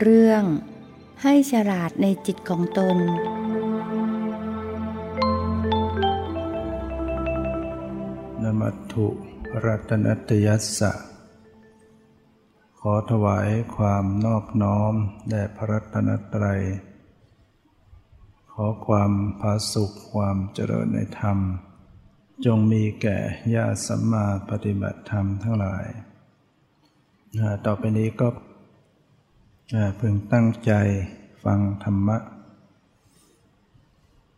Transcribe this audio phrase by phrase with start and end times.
[0.00, 0.44] เรื่อง
[1.22, 2.98] ให้ฉลาดในจิตของตน
[8.42, 9.06] นมัตถุ
[9.64, 10.92] รัตนตยัสสะ
[12.80, 14.94] ขอถวายความนอบน้อม
[15.28, 16.62] แด่พระรัตนตรัย
[18.52, 21.38] ขอความผาสุขความเจริญในธรรม
[22.44, 23.18] จงมีแก่
[23.54, 25.86] ญาติสัมมาปฏิบัติธรรมทั้งหลาย
[27.66, 28.28] ต่อไปนี้ก็
[30.00, 30.72] พึงตั้งใจ
[31.44, 32.18] ฟังธรรมะ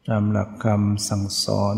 [0.08, 1.76] ตามหลักคำสั่งสอน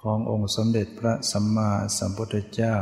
[0.00, 2.76] ขององค์สมเด็จพระสัมมาสัมพุทธเจ้า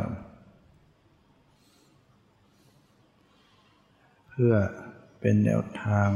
[4.28, 4.54] เพื่อ
[5.20, 6.10] เป็นแนวทาง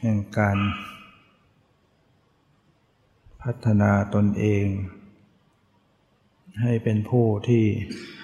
[0.00, 0.58] แห่งการ
[3.42, 4.66] พัฒนาตนเอง
[6.60, 7.64] ให้เป็นผู้ที่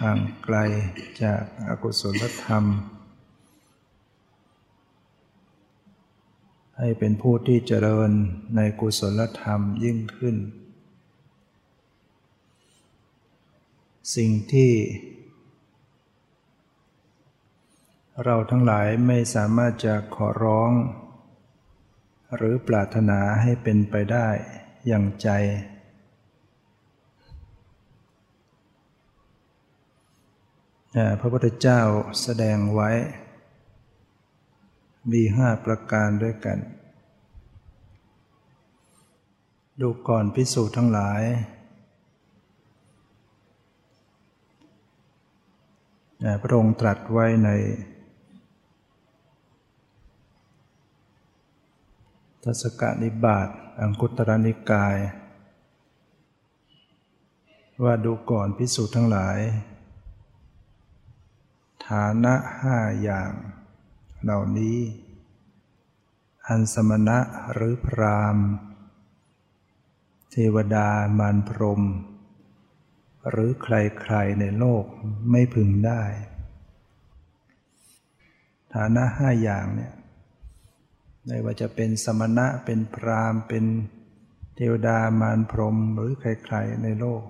[0.02, 0.56] ห่างไกล
[1.22, 2.64] จากอากุศลธรรม
[6.78, 8.10] ให้เป็นผู้ที่เจริญ
[8.56, 10.36] ในกุศลธรรมยิ่งขึ้น
[14.16, 14.72] สิ่งที่
[18.24, 20.72] เราทั้งหลายไม่สามารถจะขอร้อง
[22.36, 24.28] หรือปรารถนาให้เป็นไปได้
[24.86, 25.28] อย่างใจ
[31.20, 31.80] พระพุทธเจ้า
[32.22, 32.90] แสดงไว้
[35.12, 36.58] มีห้าประการด้วยกัน
[39.80, 41.22] ดูก่อนพิสูจน์ทั้งหลาย
[46.42, 47.50] พระองค์ตรัสไว้ใน
[52.44, 53.48] ทัศกนิบาต
[53.80, 54.96] อังคุตรนิกาย
[57.84, 59.38] ว่าดูก่อนพิสูจน์ทั้งหลาย
[61.88, 63.32] ฐานะห้าอย่าง
[64.22, 64.78] เหล่านี้
[66.46, 67.18] อันสมณะ
[67.52, 68.36] หรือพราม
[70.30, 70.88] เทวดา
[71.18, 71.82] มารพรม
[73.30, 74.84] หรือใครๆในโลก
[75.30, 76.02] ไม่พึงได้
[78.74, 79.92] ฐานะห้าอย่างเนี่ย
[81.26, 83.64] ไม่ว่าจะเป็นสมณะเป็นพรามเป็น
[84.56, 87.22] เทวดามารพรมหรือใครๆในโลก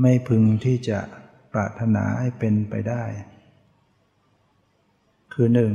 [0.00, 1.00] ไม่พึงที่จะ
[1.52, 3.04] ปรารถนาให้เป็นไปได้
[5.32, 5.74] คือหนึ่ง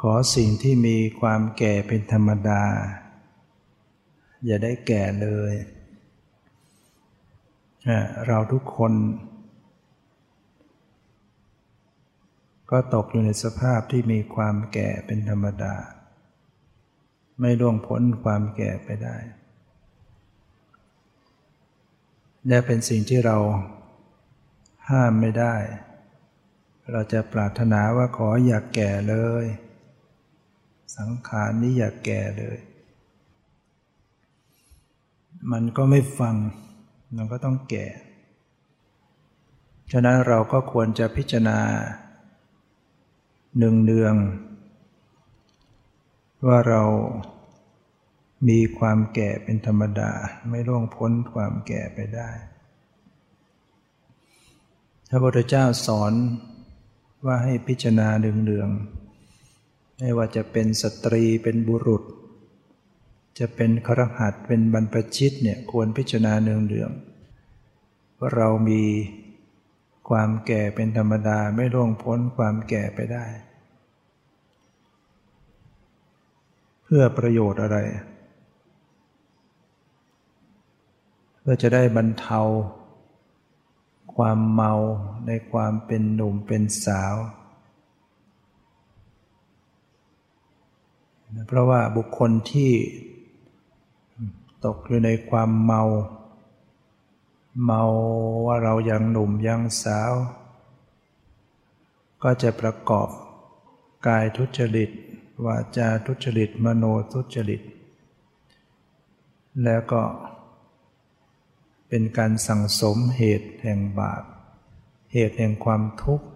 [0.00, 2.64] ขอสิ่งที่มีความแก่เป็นธรรมดา
[4.44, 5.54] อย่าได้แก่เลย
[8.26, 8.92] เราทุกคน
[12.70, 15.74] ก็ตกอยู่ในสภาพที่มีความแก่เป็นธรรมดา
[17.40, 19.16] ไม่ล่วงพ้นความแก่ไปได้
[22.48, 23.36] และเป็นสิ่งที่เรา
[24.90, 25.54] ห้ามไม่ได้
[26.90, 29.46] เราจะปรารถนาว่าขออย่ากแก่เลย
[30.96, 32.58] สังขารนี้อย่ากแก่เลย
[35.52, 36.36] มันก็ไม่ฟัง
[37.16, 37.86] มันก็ต้องแก่
[39.92, 41.58] ฉะนั้นเราก็ควรจะพิจารณา
[43.58, 44.14] หนึ่งเดือง
[46.46, 46.82] ว่าเรา
[48.48, 50.12] มีความแก่เป็นธรรมดา
[50.48, 52.30] ไม่ล่วงพ้นความแก่ไปได้
[55.08, 56.12] พระพุทธเจ้าสอน
[57.26, 62.02] ว่าให้พิจารณาเดืองๆไม่ว่าจะเป็นสตรีเป็นบุรุษ
[63.38, 68.82] จะเป็นครหัสเป็นบรรพชิตเนี่ยควรพิจารณาเนืองๆว่าเรามี
[70.08, 73.26] ความแก่เป็นธรรมดาไม่ล่วงพ้นความแก่ไปได้
[76.84, 77.78] เพื่อประโยชน์อะไร
[81.44, 82.40] เพื่อจะได้บรรเทา
[84.14, 84.72] ความเมา
[85.26, 87.14] ในความเป็นหนุ่มเป็นสาว
[91.46, 92.72] เพราะว่าบุคคลที่
[94.64, 95.82] ตกอยู่ในความเมา
[97.64, 97.82] เมา
[98.46, 100.12] ว่าเรายังหนุ่มยังสาว
[102.22, 103.08] ก็จะประกอบ
[104.06, 104.90] กายทุจริต
[105.44, 107.60] วาจาทุจริตมโนทุจริต
[109.64, 110.02] แล้วก็
[111.94, 114.22] เป็นการสั่งสมเหตุแห่งบาป
[115.12, 116.26] เหตุแห่งความทุกข์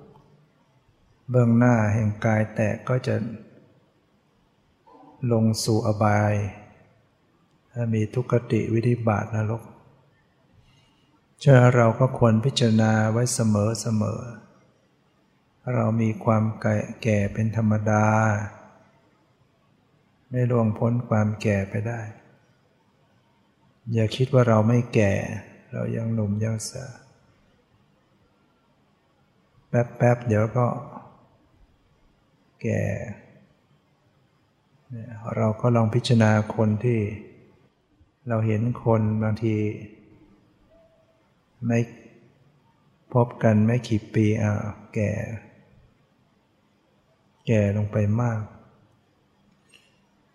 [1.31, 3.15] เบื้องหน้าแห่งกายแตกก็จะ
[5.33, 6.35] ลงสู่อบาย
[7.73, 9.63] ถ้ามีทุกขติวิธิบาทนรก
[11.41, 14.21] เชื่อเราก็ควรพิจารณาไว้เสมอเสมอ
[15.75, 16.43] เรามีความ
[17.03, 18.07] แก่เป็นธรรมดา
[20.31, 22.01] ไม่ล่วงพ้นความแก่ไปได้
[23.93, 25.13] อย่าคิดว่าเราไม่แก่
[25.73, 26.93] เรายังหนุ่มยังสาว
[29.69, 30.67] แป๊บๆเดี๋ยวก็
[32.63, 32.81] แก่
[35.37, 37.01] เราก็ลองพิจารณาคนที่
[38.29, 39.57] เราเห็นคนบางที
[41.67, 41.79] ไม่
[43.13, 44.53] พบกันไม่กี่ปีอะ
[44.95, 45.11] แก่
[47.47, 48.41] แก่ลงไปมาก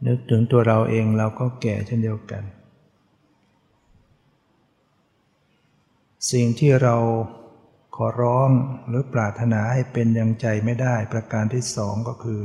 [0.06, 2.44] นึกถึงตัวเราเองเราก็แก่เช่นเดียวกัน
[6.29, 6.95] สิ่งที่เรา
[7.95, 8.50] ขอร้อง
[8.88, 12.44] หรือปรารถนาให้เป็นยังใจไม่ได้ประการที่สองก็คือ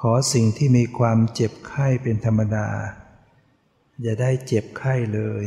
[0.00, 2.68] ขอสิ่งที่มีความเจ็บไข้เป็นธรรมดา
[4.02, 5.44] อย่าได้เจ็บไข้เลย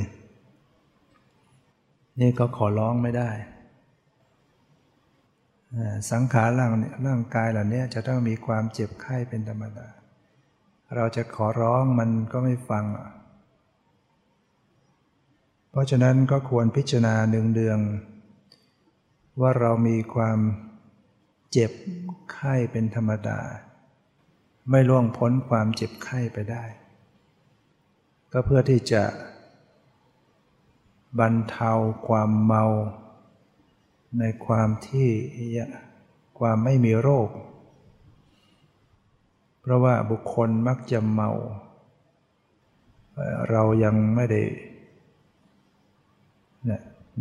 [2.22, 3.32] นี่ก็ขอร้องไม่ได้
[6.12, 6.72] สังขารร่าง
[7.06, 9.88] ร่างกายเหล่านี้จะต้องมีความเจ็บไข้เป็นธรรมดา
[10.96, 13.19] เราจะขอร้องมันก็ไม่ฟังเพ
[15.80, 17.80] ราะฉะนั้นก็ควรพิจารณาเนืองเดือง
[19.42, 20.40] ว่าเรามีความ
[21.52, 21.72] เจ็บ
[22.32, 23.40] ไข้เป็นธรรมดา
[24.70, 26.64] ไม่ล่วงพ้นความเจ็บไข้ไปได้
[28.32, 29.04] ก็เพื่อที่จะ
[31.20, 31.72] บรรเทา
[32.08, 32.66] ความเมา
[34.20, 35.10] ในความที่
[36.40, 37.30] ความไม่มีโรค
[39.62, 41.32] เพราะว่าบุคคลมักจะเมา
[43.50, 44.42] เรายังไม่ได้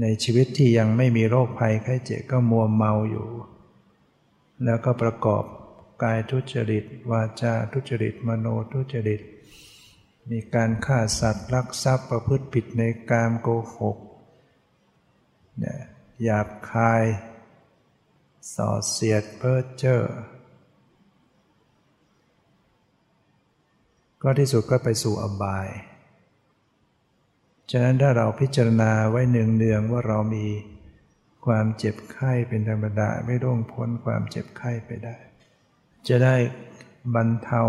[0.00, 3.28] ในชีวิตที่ยังไม่มีโรคภัยไข้เจ็บก็มัวเมาอยู่
[4.64, 5.44] แล้วก็ประกอบ
[6.02, 9.20] กายทุจริต วาจาทุจริต มโนทุจริต
[10.30, 13.96] มีการฆ่าสัตว์ลักทรัพย์ประพฤติผิดในกามโกหก
[16.22, 17.04] หยาบคาย
[18.54, 20.00] ส่อเสียดเพ้อเจ้อ
[24.22, 25.68] ก็ที่สุดก็ไปสู่อบาย
[27.70, 30.46] ฉะนั้นถ้าเราพิจารณาไว้เนืองๆว่าเรามี
[31.44, 35.16] ความเจ็บไข้เป็นธรรมดาไม่ร่วงพ้นความเจ็บไข้ไปได้
[36.08, 36.36] จะได้
[37.14, 37.62] บรรเทา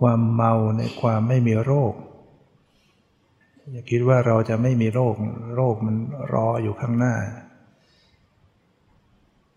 [0.00, 1.94] ความเมาในความไม่มีโรค
[3.70, 5.14] อย่าคิดว่าเราจะไม่มีโรค
[5.56, 5.96] โรคมัน
[6.32, 7.14] รออยู่ข้างหน้า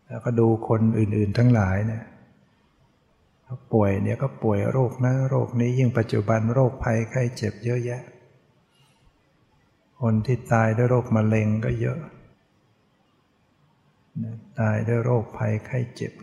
[0.07, 2.03] แล้วก็ดูคนอื่นๆทั้งหลายเนี่ย
[3.74, 8.01] ป่วยเนี่ยก็ป่วยโรคนั้นโรคนี้ยิ่งปัจจุบันโรคภัยไข้เจ็บเยอะแยะ
[10.01, 12.00] คนที่ตายด้วยโรคมะเร็งก็เยอะ
[14.59, 16.13] ตายด้วยโรคภัยไข้เจ็บ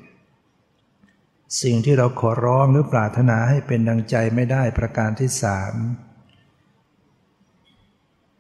[1.62, 5.74] สิ่งที่เราขอร้องหรือปรารถนาให้เป็นดังใจไม่ได้ประการที่สาม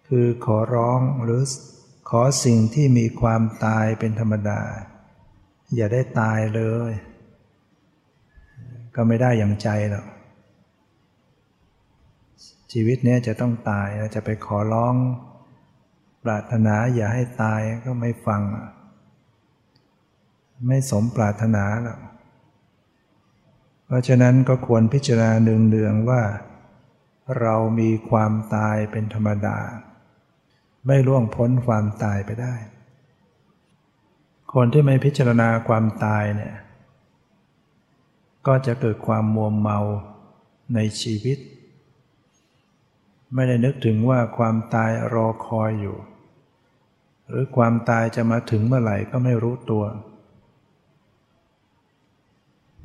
[0.08, 1.42] คือขอร้องหรือ
[2.10, 4.62] ขอสิ่งที่มีความตายเป็นธรรมดา
[5.76, 6.92] อย่าได้ตายเลย
[8.94, 10.06] ก็ไม่ได้อย่างใจหรอก
[12.72, 14.94] ชีวิตนี้จะต้องตายเราจะไปขอร้อง
[16.22, 18.42] ปรารถนาอย่าให้ตายก็ไม่ฟัง
[20.66, 22.00] ไม่สมปรารถนาหรอก
[23.84, 26.22] เพราะฉะนั้นก็ควรพิจารณาเนืองๆว่า
[27.40, 29.58] เรามีความตายเป็นธรรมดา
[30.86, 32.54] ไม่ล่วงพ้นความตายไปได้
[34.54, 36.56] คนที่ไม่พิจารณาความตายเนี่ย
[38.46, 39.78] ก็จะเกิดความมัวเมา
[40.74, 41.38] ในชีวิต
[43.34, 45.96] ไม่ได้นึกถึงว่าความตายรอคอยอยู่
[47.28, 49.84] หรือความตายจะมาถึงเมื่อไหร่ก็ไม่รู้ตัว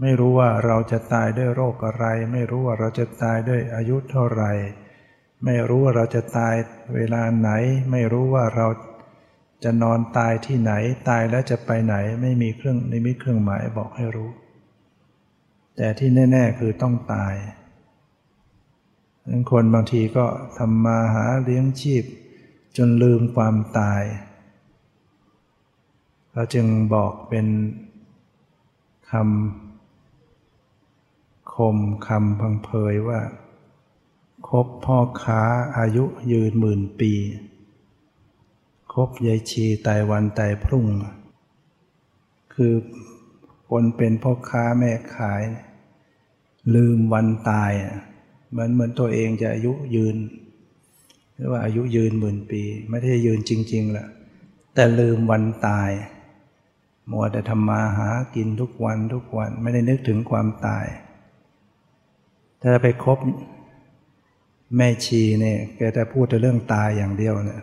[0.01, 4.51] ไม่รู้ว่าเราจะตายด้วยโรคอะไร ไม่รู้ว่าเราจะตายด้วยอายุเท่าไหร่
[5.45, 6.55] ไม่รู้ว่าเราจะตาย
[6.95, 7.50] เวลาไหน
[7.91, 8.67] ไม่รู้ว่าเรา
[9.63, 10.73] จะนอนตายที่ไหน
[11.09, 14.29] ตายแล้วจะไปไหนไม่มีเครื่องในมิเครื่องหมายบอกให้รู้
[15.75, 17.35] แต่ที่แน่ ๆ คือต้องตาย
[19.51, 20.25] คนบางทีก็
[20.57, 22.03] ทำมาหาเลี้ยงชีพ
[22.77, 24.03] จนลืมความตาย
[26.31, 27.47] เราจึงบอกเป็น
[29.11, 31.77] คำคม
[32.07, 33.21] คำพังเพยว่า
[34.49, 35.41] คบพ่อค้า
[35.77, 37.13] อายุยืนหมื่นปี
[38.93, 40.87] คบยายชีตายวันตายพรุ่ง
[42.53, 42.73] คือ
[43.69, 45.43] คนเป็นพ่อค้าแม่ขาย
[46.75, 47.71] ลืมวันตาย
[48.53, 50.17] เหมือนเหมือนตัวเองจะอายุยืน
[51.36, 54.07] หรือว่าอายุยืนหมื่นปี ไม่ได้ยืนจริงๆแหละ
[54.74, 55.91] แต่ลืมวันตาย
[57.12, 60.86] มัวแต่ทำมาหากินทุกวันทุกวันไม่ได้นึกถึงความตาย
[62.62, 63.19] ถ้าไปคบ
[64.77, 67.62] แม่ชีเนี่ยแกจะพูดแต่เรื่องตายอย่างเดียวเนี่ย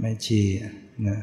[0.00, 0.40] แม่ชี
[1.08, 1.18] นะ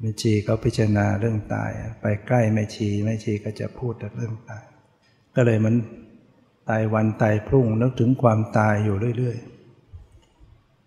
[0.00, 4.64] แม่ชีเขาพิจารณาเรื่องตาย ไปใกล้แม่ชีแม่ชีก็จะพูดแต่เรื่องตาย
[5.36, 5.74] ก็เลยมัน
[6.68, 9.36] ตายวันตายพรุ่งนึกถึงความตายอยู่เรื่อย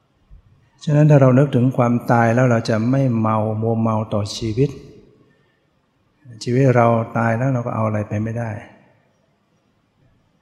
[0.05, 4.69] ๆ ฉะนั้นถ้าเรานึกถึงความตายแล้วเราจะไม่เมามัวเมาต่อชีวิต
[6.43, 8.51] ชีวิตเราตายแล้วเราก็เอาอะไรไปไม่ได้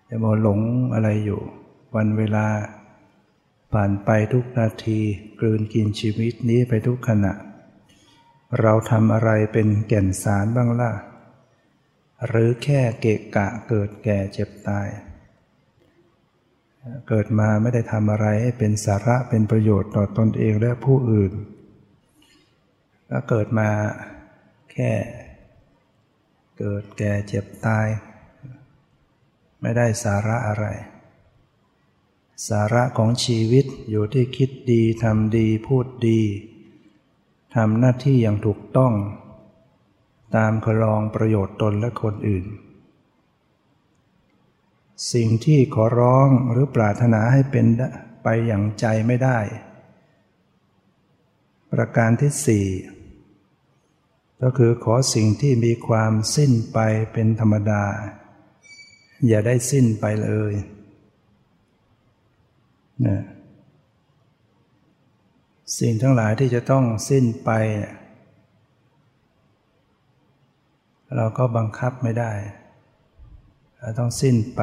[0.10, 0.60] จะมาหลง
[0.94, 1.42] อะไรอยู่
[1.96, 2.48] วันเวลา
[3.72, 5.00] ผ่านไปทุกนาที
[5.40, 7.34] กลืนกินชีวิตนี้ไปทุกขณะ
[8.62, 10.92] เราทำอะไรเป็นแก่นสารบ้างล่ะ
[12.28, 14.88] หรือแค่เกะกะเกิดแก่เจ็บตาย
[17.08, 21.32] เกิดมาไม่ได้ทำอะไรให้เป็นสาระเป็นประโยชน์ต่อตอนเองและผู้อื่น
[23.10, 23.70] ก็เกิดมา
[24.72, 24.92] แค่
[26.60, 27.88] เกิดแก่เจ็บตาย
[29.62, 30.66] ไม่ได้สาระอะไร
[32.50, 36.22] สาระของชีวิตอยู่ที่คิดดีทำดีพูดดี
[37.56, 38.94] ทำหน้าที่อย่างถูกต้อง
[40.36, 42.46] ตามคลองประโยชน์ตนและคนอื่น
[45.14, 47.66] สิ่งที่ขอร้องหรือปรารถนาให้เป็น
[48.24, 49.40] ไปอย่างใจไม่ได้
[51.72, 52.68] ประการที่สี่
[54.42, 56.80] ก็คือขอสิ่งที่มีความสิ้นไป
[57.14, 57.84] เป็นธรรมดา
[59.28, 60.54] อย่าได้สิ้นไปเลย
[63.06, 63.22] นะ
[65.80, 67.52] สิ่งทั้งหลายที่จะต้องสิ้นไป
[71.16, 72.32] เราก็บังคับไม่ได้
[73.80, 74.62] เราต้องสิ้นไป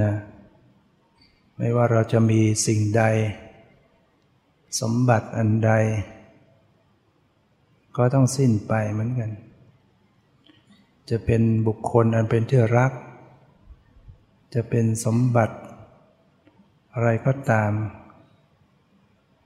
[0.00, 0.12] นะ
[1.56, 3.02] ไม่ว่าเราจะมีสิ่งใด
[4.80, 5.72] สมบัติอันใด
[7.96, 9.30] ก็ต้องสิ้นไปเหมือนกัน
[11.10, 12.92] จะเป็นบุคคลอันเป็นที่รัก
[14.54, 15.56] จะเป็นสมบัติ
[16.94, 17.72] อะไรก็ตาม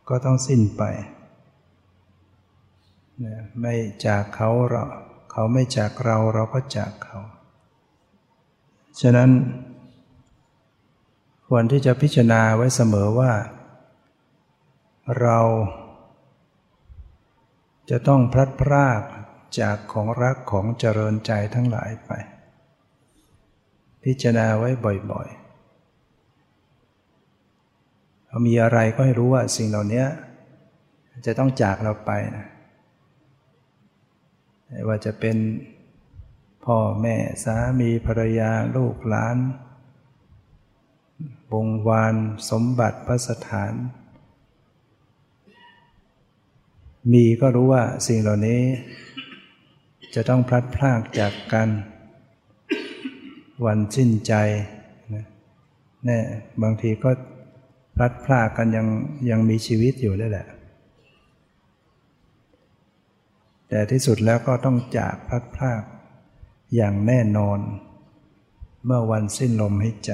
[0.09, 0.83] ก็ต้องสิ้นไป
[3.61, 3.75] ไม่
[4.05, 4.85] จากเขาเรา
[5.31, 7.19] เขาไม่จากเราเราก็จากเขา
[9.01, 9.31] ฉะนั้น
[11.47, 13.33] ควรที่จะพิจารณาไว้เสมอว่า
[15.21, 15.39] เรา
[17.91, 19.03] จะต้องพลัดพราก
[19.61, 22.11] จากของรักของเจริญใจทั้งหลายไป
[24.05, 24.71] พิจารณาไว้
[25.13, 25.41] บ่อยๆ
[28.27, 30.05] เรามีอะไรก็ให้รู้ว่าสิ่งเหล่านี้
[31.27, 32.47] จะต้องจากเราไปนะ
[34.73, 35.37] ไม่ว่าจะเป็น
[36.65, 39.37] พ่อแม่สามีภรรยาลูกหลาน
[41.53, 42.15] วงวาน
[42.51, 43.73] สมบัติพระสถาน
[47.13, 48.63] มีก็รู้ว่าสิ่งเหล่านี้
[50.15, 51.69] จะต้องพลัดพรากจากกัน
[53.67, 54.35] วันสิ้นใจ
[56.09, 56.21] นี่
[56.63, 57.11] บางทีก็
[57.97, 58.87] พลัดพรากกันยัง
[59.31, 60.47] ยังมีชีวิตอยู่ได้แหละ
[63.71, 65.83] แต่ที่สุดแล้วก็ต้องจากพัดพราก
[66.75, 67.59] อย่างแน่นอน
[68.85, 70.13] เมื่อวันสิ้นลมหายใจ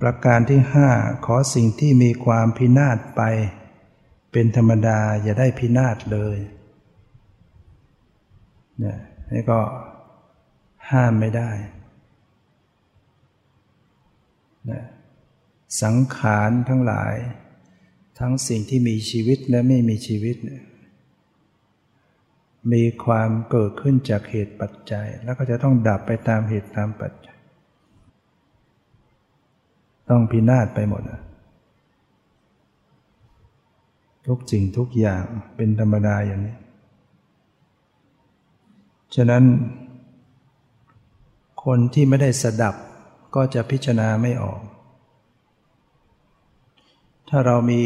[0.00, 0.88] ประการที่ห้า
[1.26, 3.22] ขอสิ่งที่มีความพินาศไป
[4.32, 6.38] เป็นธรรมดาอย่าได้พินาศเลย
[8.78, 8.98] เนี่ย
[9.32, 9.60] นี่ก็
[10.90, 11.50] ห้ามไม่ได้
[14.70, 14.84] นะ
[15.82, 17.14] สังขารทั้งหลาย
[18.18, 20.36] ทั้งสิ่งที่มีชีวิตและไม่มีชีวิต
[22.72, 27.38] มีความเกิดขึ้นจากเหตุปัจจัย แล้วก็จะต้องดับไปตามเหตุตามปัจจัย
[30.08, 31.02] ต้องพินาศไปหมด
[34.26, 35.24] ทุกสิ่งทุกอย่าง
[35.56, 36.56] เป็นธรรมดาอย่างนี้
[39.14, 39.44] ฉะนั้น
[41.64, 42.74] คนที่ไม่ได้สดับ
[43.34, 44.60] ก็จะพิจารณาไม่ออก
[47.28, 47.82] ถ้าเรามี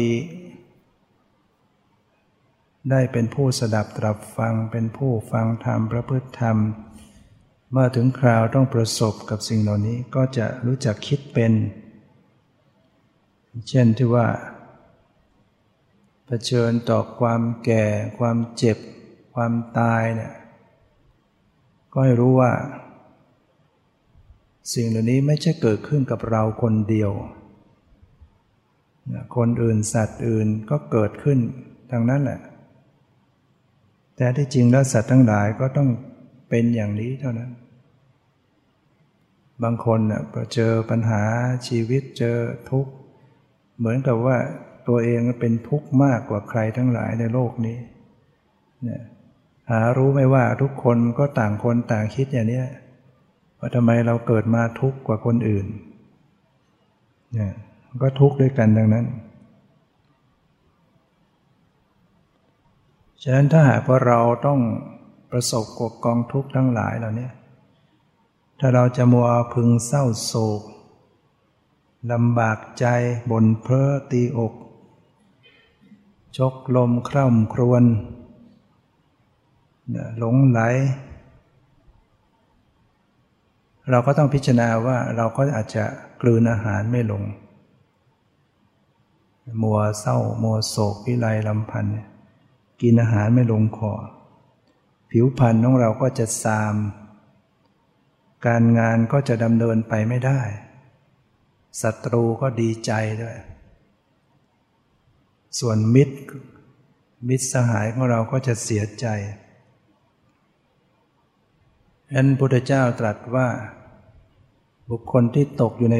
[2.91, 6.57] ได้เป็นผู้สดับตรับฟังเป็นผู้ฟังธรรมประพฤติธรรม
[7.71, 11.53] เมื่อถึงคราวต้องประสบกับสิ่งเหล่านี้ก็จะรู้จักคิดเป็น
[13.69, 14.27] เช่นที่ว่า
[16.25, 17.85] เผชิญต่อความแก่
[18.19, 18.77] ความเจ็บ
[19.33, 20.33] ความตายเนี่ย
[21.93, 22.51] ก็ให้รู้ว่า
[24.73, 27.11] สิ่งเหล่านี้ไม่ใช่เกิดขึ้นกับเราคนเดียว
[29.35, 31.39] คนอื่นสัตว์อื่นก็เกิดขึ้น
[31.91, 32.39] ทั้งนั้นแหละ
[34.17, 35.89] แต่ที่จริงแล้วสัตว์ทั้งหลายก็ต้อง
[36.49, 37.51] เป็นอย่างนี้เท่านั้น
[39.63, 40.21] บางคนเน่ย
[40.53, 41.21] เจอปัญหา
[41.67, 42.37] ชีวิตเจอ
[42.71, 42.91] ทุกข์
[43.77, 44.37] เหมือนกับว่า
[44.87, 47.77] ตัวเองเป็นทุกข์มากกว่าใครทั้งหลายในโลกนี้
[48.83, 49.01] เนี่ย
[49.71, 52.61] หารู้ไหมว่าทุกคนก็ต่างคนต่างคิดอย่างนี้
[53.59, 55.65] ว่าทำไมเราเกิดมาทุกข์กว่าคนอื่น
[57.33, 57.53] เนี่ย
[58.03, 59.05] ก็ทุกข์ด้วยกันดังนั้น
[63.29, 64.59] ฉะนั้นถ้าหากว่าเราต้อง
[65.31, 67.29] ประสบกับกองทุกข์ทั้งหลายเหล่านี้
[68.59, 70.61] ถ้าเราจะมัวพึงเศร้าโศก
[72.11, 72.85] ลำบากใจ
[73.31, 74.53] บนเพ้อตีอก
[76.37, 77.83] ชกลมคร่ำครวญ
[80.17, 80.59] หลงไหล
[83.89, 85.83] เราก็ต้องพิจารณาว่าเราก็อาจจะ
[86.21, 87.23] กลืนอาหารไม่ลง
[89.61, 91.93] มัวเศร้า มัวโศกวิไลลำพันธ์
[92.81, 93.93] กินอาหารไม่ลงคอ
[95.11, 96.75] ผิวพรรณของเราก็จะซาม
[98.45, 100.41] การงานก็จะดำเนินไปไม่ได้
[101.81, 102.91] ศัตรูก็ดีใจ
[103.21, 103.37] ด้วย
[105.59, 106.17] ส่วนมิตร
[107.27, 109.05] มิตรสหายของเราก็จะเสียใจ
[112.05, 113.47] ฉะนั้นพุทธเจ้าตรัสว่า
[114.89, 115.97] บุคคลที่ตกอยู่ใน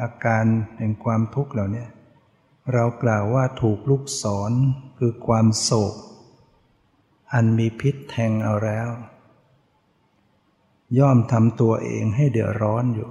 [0.00, 0.44] อาการ
[0.78, 1.86] แห่งความทุกข์เหล่านี้
[2.72, 4.52] เรากล่าวว่าถูกลูกศร
[4.98, 5.94] คือความโศก
[7.32, 8.88] อันมีพิษแทงเอาแล้ว
[10.98, 13.10] ย่อมทำตัวเองให้เดือดร้อนอยู่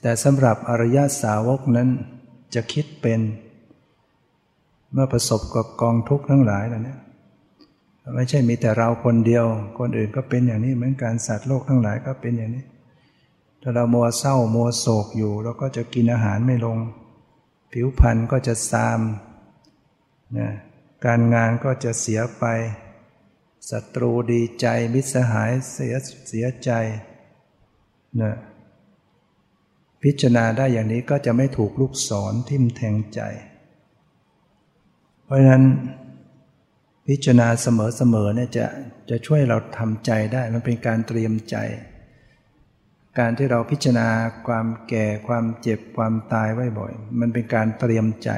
[0.00, 1.88] แต่สำหรับอริยสาวกนั้น
[2.54, 3.20] จะคิดเป็น
[4.92, 6.96] เมื่อประสบกับกองทุกข์ทั้งหลายเหล่านี้
[8.14, 9.44] ไม่ใช่มีแต่เราคนเดียว
[9.78, 12.64] คนอื่นก็เป็นอย่างนี้เหมือนกันสัตว์โลกทั้งหลายก็เป็นอย่างนี้
[13.62, 16.78] ถ้าเรามัวเศร้ามัวโศกอยู่เราก็จะกินอาหารไม่ลง
[17.72, 19.00] ผิวพรรณก็จะซาม
[20.38, 20.50] นะ
[21.06, 22.44] การงานก็จะเสียไป
[23.70, 25.94] ศัตรูดีใจมิตรสหายเสีย
[26.28, 26.70] เสียใจ
[28.20, 28.34] นะ
[30.02, 33.20] พิจารณาได้อย่างนี้ก็จะไม่ถูกลูกศรทิ่มแทงใจ
[35.24, 35.64] เพราะฉะนั้น
[37.08, 38.66] พิจารณาเสมอๆเนี่ยจะ
[39.10, 41.56] จะช่วยเราทำใจได้มันเป็นการเตรียมใจ
[43.18, 44.08] การที่เราพิจารณา
[44.46, 48.30] ความแก่ความเจ็บความตายไว้บ่อย มันเป็นการเตรียมใจ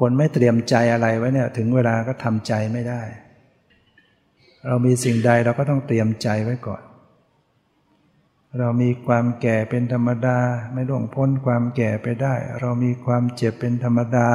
[0.00, 3.02] คนไม่เตรียมใจอะไรไว้เนี่ย ถึงเวลาก็ทำใจไม่ได้
[4.66, 6.82] เรามีสิ่งใดเราก็ต้องเตรียมใจไว้ก่อน
[8.58, 10.38] เรามีความแก่เป็นธรรมดา
[10.72, 14.28] ไม่ล่วงพ้นความแก่ไปได้ เรามีความเจ็บเป็นธรรมดา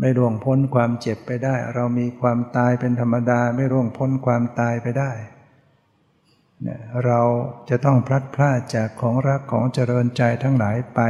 [0.00, 5.12] ไม่ร่วงพ้นความเจ็บไปได้ เรามีความตายเป็นธรรมดา ไม่ร่วงพ้นความตายไปได้
[7.04, 7.20] เรา
[7.68, 11.00] จะต้องพลัดพรากจากของรักของเจริญใจทั้งหลายไป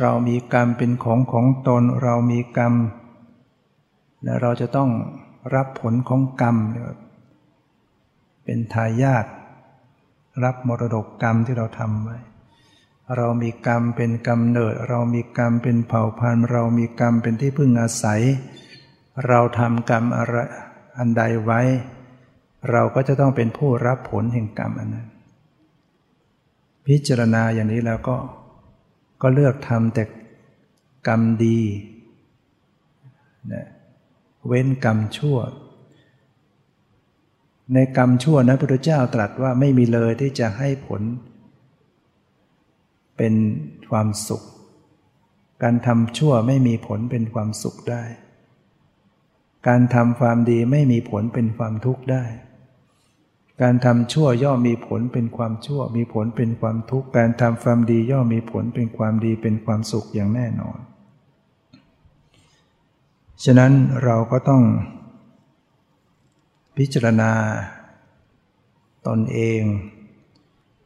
[0.00, 2.74] เรามีกรรมเป็นของของตน เรามีกรรม
[4.24, 4.90] และเราจะต้อง
[5.54, 6.56] รับผลของกรรม
[8.44, 9.26] เป็นทายาท
[10.44, 12.18] รับมรดกกรรมที่เราทำไว้
[13.16, 18.22] เรามีกรรมเป็นกำเนิด เรามีกรรมเป็นเผ่าพันธุ์ เรามีกรรมเป็นที่พึ่งอาศัย
[19.26, 20.34] เราทำกรรมอะไร
[20.98, 21.60] อันใดไว้
[22.70, 25.08] เราก็จะต้องเป็นผู้รับผลแห่งกรรมอันนั้น
[26.86, 28.16] พิจารณาอย่างนี้แล้วก็
[29.22, 30.04] ก็เลือกทำแต่
[31.08, 31.60] กรรมดี
[33.52, 33.66] นะ
[34.46, 35.38] เว้นกรรมชั่ว
[37.74, 41.02] ในกรรมชั่วนะพระพุทธเจ้าตรัสว่าไม่มีเลยที่จะให้ผล
[43.16, 43.34] เป็น
[43.90, 44.42] ความสุข
[45.62, 48.04] การทำชั่วไม่มีผลเป็นความสุขได้
[49.68, 52.24] การทำความดีไม่มีผลเป็นความทุกข์ได้
[53.62, 60.78] การทำชั่วย่อมมีผลเป็นความชั่ว มีผลเป็นความทุกข์ การทำความดีย่อมมีผลเป็นความดีเป็นความสุขอย่างแน่นอน
[63.44, 63.72] ฉะนั้น
[64.04, 64.62] เราก็ต้อง
[66.76, 67.32] พิจารณา
[69.06, 69.62] ตนเอง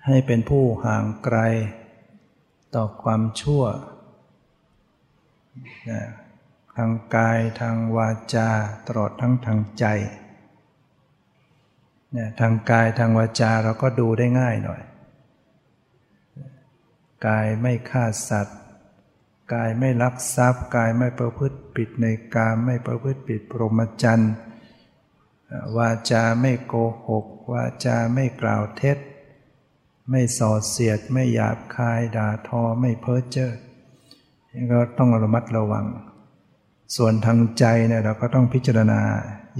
[0.07, 1.39] ให้เป็นผู้ห่างไกล
[2.75, 3.65] ต่อความชั่ว
[6.77, 8.49] ทางกายทางวาจา
[8.87, 9.85] ตลอดทั้งทางใจ
[12.41, 14.83] ทางกายทางวาจาเราก็ดูได้ง่ายหน่อย
[17.27, 18.59] กายไม่ฆ่าสัตว์
[19.55, 24.33] กายไม่ลักทรัพย์ กายไม่ประพฤติผิดในกามไม่ประพฤติผิดพรหมจรรย์
[25.77, 26.75] วาจาไม่โก
[27.09, 28.99] หก วาจาไม่กล่าวเท็จ
[30.11, 33.53] ไม่สอเสียด ไม่หยาบคายด่าทอไม่เพ้อเจ้อ
[34.53, 35.87] นี่ก็ต้องระมัดระวัง
[36.97, 39.01] ส่วนทางใจเนี่ยเราก็ต้องพิจารณา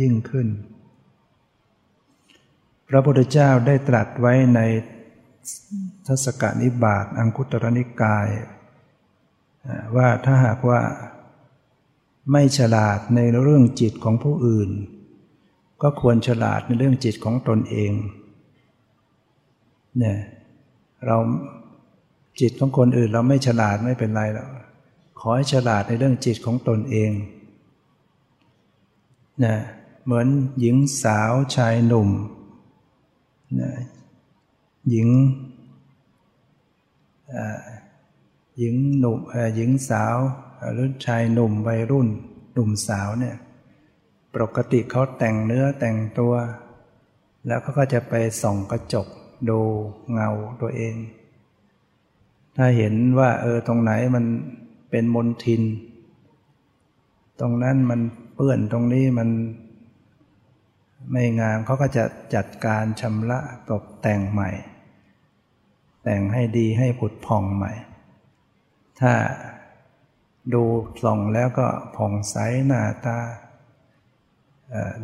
[0.01, 0.47] ยิ่งขึ้น
[2.89, 4.61] พระพุทธเจ้าได้ตรัสไว้ใน
[6.07, 8.29] ทศกนิบาตอังคุตรนิกาย
[9.97, 10.81] ว่าถ้าหากว่า
[12.33, 14.71] ไม่ฉลาดในเรื่องจิตของผู้อื่น
[15.83, 17.93] ก็ควรฉลาดในเรื่องจิตของตนเอง
[19.99, 20.19] เนี่ย
[21.07, 21.17] เรา
[22.41, 24.49] จิตของคนอื่นเราไม่ฉลาดไม่เป็นไรแล้ว
[25.21, 27.11] ขอให้ฉลาดในเรื่องจิตของตนเอง
[29.45, 29.57] นะ
[30.05, 30.27] เหมือน
[30.61, 32.09] หญิงสาวชายหนุ่ม
[34.91, 35.09] หญิง
[38.59, 39.19] หญิงหนุ่ม
[39.57, 40.17] หญิงสาว
[40.73, 42.09] หรือชายหนุ่มวัยรุ่น
[42.53, 43.37] หนุ่มสาวเนี่ย
[44.35, 46.35] ปกติเขาแต่งเนื้อแต่งตัว
[47.47, 49.07] แล้วเขาก็จะไปส่องกระจก
[49.49, 49.61] ดู
[50.13, 50.31] เงา
[50.61, 50.95] ตัวเอง
[52.57, 54.25] ถ้าเห็นว่าเออตรงไหนมัน
[54.91, 55.63] เป็นมนทิน
[57.41, 58.01] ตรงนั้นมัน
[58.35, 59.29] เปื้อนตรงนี้มัน
[61.13, 63.41] ไม่งามเขาก็จะจัดการชำระ
[63.71, 64.51] ตกแต่งใหม่
[66.03, 67.73] แต่งให้ดีให้ผุดผ่องใหม่
[69.01, 69.13] ถ้า
[70.55, 70.65] ดู
[71.03, 71.67] ส่องแล้วก็
[71.97, 73.19] ผ่องใสหน้าตา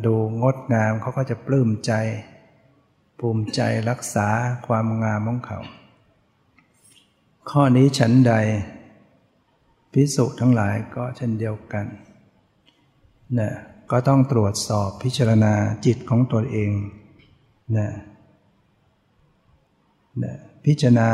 [0.05, 1.93] ดูงดงามเขาก็จะปลื้มใจ
[3.19, 4.27] ภูมิใจรักษา
[4.67, 5.59] ความงามของเขา
[7.49, 8.33] ข้อนี้ฉันใด
[9.91, 11.85] พิสุทั้งหลายก็เช่นเดียวกัน
[13.39, 13.51] นะ
[13.91, 15.53] ก็ต้องตรวจสอบพิจารณา
[15.85, 16.71] จิตของตัวเอง
[17.77, 17.89] นะ
[20.23, 21.09] นะพิจารณา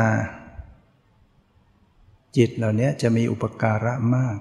[2.36, 4.38] จิตเหล่านี้จะมีอุปการะมาก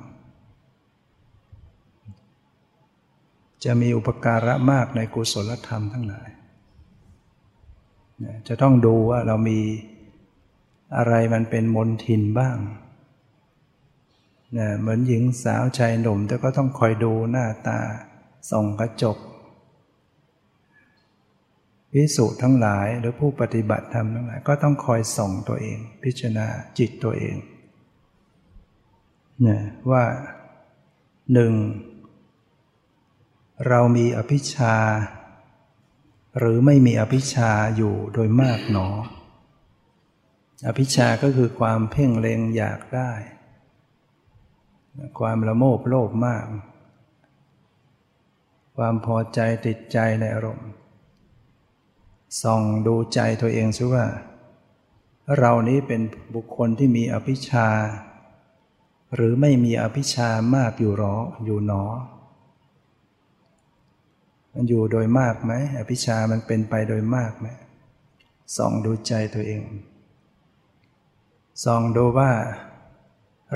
[3.66, 6.30] จะมีอุปการะมากในกุศลธรรมทั้งหลาย
[8.24, 9.60] นะจะต้องดูว่าเรามี
[10.98, 12.58] อะไรมันเป็นมนทินบ้าง
[14.58, 17.80] นะเหมือนหญิงสาวชายหนุ่มแต่ก็ต้องคอยดูหน้าตา
[18.50, 19.18] ส่องกระจก
[21.92, 27.36] พิสุทั้งหลายหรือผู้ปฏิบัติธรรมทั้งหลาย ก็ต้องคอยส่องตัวเอง พิจารณาจิตตัวเอง
[29.42, 30.04] เนี่ยว่า
[31.34, 31.54] หนึ่ง
[33.68, 34.76] เรามีอภิชา
[36.38, 38.90] หรือไม่มีอภิชาอยู่โดยมากหนอ
[40.68, 43.12] อภิชาก็คือความเพ่งเล็งอยากได้
[45.20, 46.46] ความละโมบโลภมาก
[48.76, 50.70] ความพอใจติดใจในอารมณ์
[52.42, 54.06] ส่องดูใจตัวเองซิว่า
[55.38, 56.02] เรานี้เป็น
[56.36, 57.68] บุคคลที่มีอภิชา
[59.16, 61.84] หรือไม่มีอภิชามากอยู่หรออยู่หนอ
[64.54, 67.48] มันอยู่โดยมากไหมอภิชามันเป็นไปโดยมากไหม
[68.58, 69.64] ส่องดูใจตัวเอง
[71.64, 72.32] ส่องดูว่า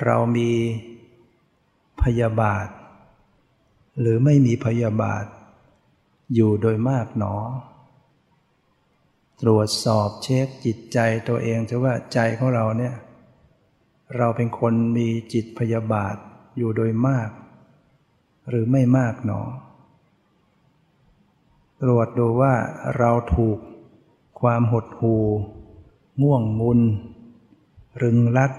[0.04, 0.52] เรามี
[2.02, 2.68] พยาบาท
[4.00, 5.26] หรือไม่มีพยาบาท
[6.34, 7.36] อยู่โดยมากหนอ
[9.42, 12.96] ตรวจสอบเช็คจิตใจตัวเองจะว่าใจของเราเนี่ย
[14.18, 16.16] เราเป็นคนมีจิตพยาบาท
[16.58, 17.30] อยู่โดยมาก
[18.50, 19.42] หรือไม่มากหนอ
[21.82, 22.54] ตรวจดูว่า
[22.98, 23.58] เราถูก
[24.42, 25.24] ความหดหู่
[26.22, 26.82] ง่วงงุน
[28.02, 28.52] รึงรัด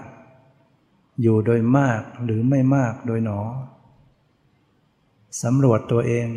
[1.21, 3.39] อยู่โดยมากหรือไม่มากโดยหนอ
[5.41, 6.27] สำรวจตัวเอง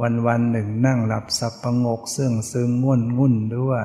[0.00, 3.82] วันวันหนึ่งนั่งหลับสับประงกซึ่งซึงง่วนงุ่นหรือว่า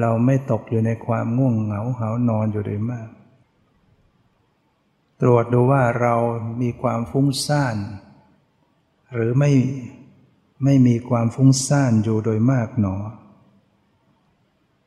[0.00, 3.08] เราไม่ตกอยู่ในความง่วงเหงาเหานอนอยู่โดยมาก
[5.20, 6.14] ตรวจดูว่าเรา
[6.62, 7.76] มีความฟุ้งซ่าน
[9.14, 9.52] หรือไม่
[10.64, 12.96] ไม่มีความฟุ้งซ่านอยู่โดยมากหนอ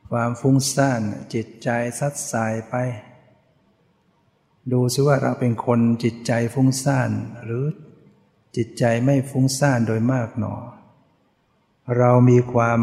[0.10, 1.02] ความฟุ้งซ่าน
[1.34, 2.76] จิตใจซัดสายไป
[4.74, 7.12] ดูซิว่าเราเป็นคนจิตใจฟุ้งซ่าน
[7.44, 7.66] หรือ
[8.56, 10.56] จิตใจไม่ฟุ้งซ่านโดยมากหนอ
[11.98, 12.80] เรามีความ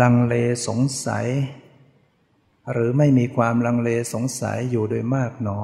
[0.00, 0.34] ลังเล
[0.66, 1.26] สงสัย
[2.72, 5.58] หรือไม่มีความลังเลสงสัยอยู่โดยมากหนอ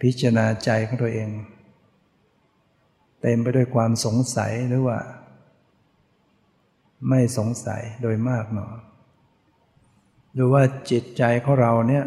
[0.00, 1.30] พิจารณาใจของตัวเอง
[3.20, 4.98] เต็มไปด้วยความสงสัยหรือว่า
[7.08, 8.68] ไม่สงสัยโดยมากหนอ
[10.36, 12.04] ดูว่าจิตใจของเราเนี่ย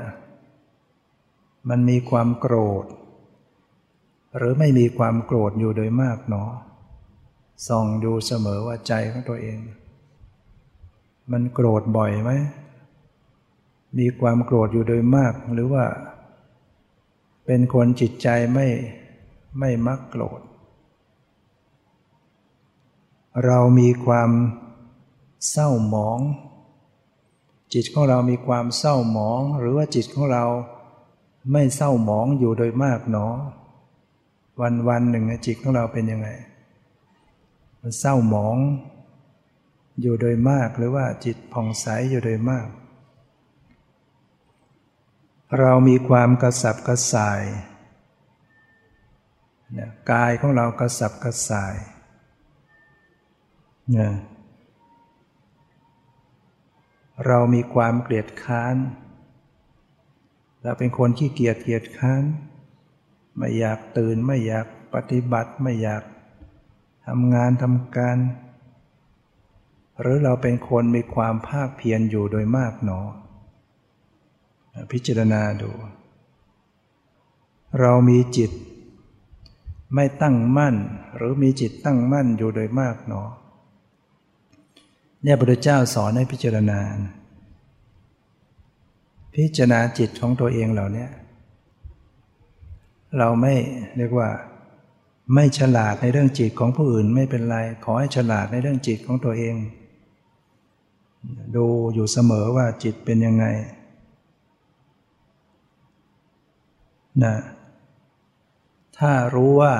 [1.69, 2.85] มันมีความโกรธ
[4.37, 6.51] หรือไม่มีความโกรธอยู่โดยมากเนาะ
[7.67, 9.59] ส่องดูเสมอว่าใจของตัวเอง
[11.31, 12.31] มันโกรธบ่อยไหม
[13.97, 15.85] มีความโกรธอยู่โดยมากหรือว่า
[17.45, 18.67] เป็นคนจิตใจไม่
[19.59, 20.41] ไม่มักโกรธ
[23.45, 24.29] เรามีความ
[25.49, 26.19] เศร้าหมอง
[27.73, 30.45] จิตของเรามีความเศร้าหมอง หรือว่าจิตของเรา
[31.51, 33.35] ไม่เศร้าหมองอยู่โดยมากเนาะ
[34.61, 36.29] วันวันหนึ่งจิตของเราเป็นยังไง
[37.79, 38.57] มันเศร้าหมอง
[40.01, 42.67] อยู่โดยมากหรือว่าจิตผ่องใสอยู่โดยมาก
[45.59, 47.41] เรามีความกระสับกระส่าย
[49.73, 51.75] เนี่ยกายของเรากระสับกระส่าย
[53.91, 54.13] เนี่ย
[57.25, 58.75] เรามีความเกลียดค้าน
[60.63, 62.23] เราเป็นคนขี้เกียจเกียจค้าน
[63.37, 66.03] ไม่อยากตื่นไม่อยากปฏิบัติไม่อยาก
[67.07, 68.17] ทำงานทำการ
[70.01, 72.99] หรือเราเป็นคนมีความภาคเพียรอยู่โดยมากหนอ
[74.91, 75.71] พิจารณาดู
[77.79, 78.51] เรามีจิต
[79.95, 80.75] ไม่ตั้งมั่น
[81.15, 83.23] หรือมีจิตตั้งมั่นอยู่โดยมากหนอ
[85.23, 86.79] เนี่ยพระเจ้าสอนให้พิจารณา
[89.33, 91.07] พิจารณาจิตของตัวเองเหล่านี้
[93.17, 93.53] เราไม่
[93.97, 94.29] เรียกว่า
[95.33, 99.55] ไม่ฉลาดในเรื่องจิตของผู้อื่นไม่เป็นไร ขอให้ฉลาดในเรื่องจิตของตัวเอง
[101.55, 103.45] ดูอยู่เสมอว่าจิตเป็นยังไง
[107.23, 107.35] นะ
[108.97, 109.73] ถ้ารู้ว่า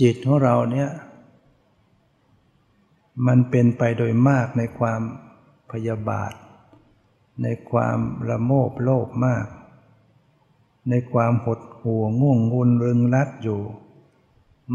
[0.00, 0.90] จิตของเราเนี่ย
[3.26, 5.00] มันเป็นไปโดยมากในความ
[5.70, 6.32] พยาบาท
[7.42, 7.98] ในความ
[8.28, 9.46] ระโมบโลภมาก
[10.88, 13.60] ในความหดหัวง่วงงุนรึงรัดอยู่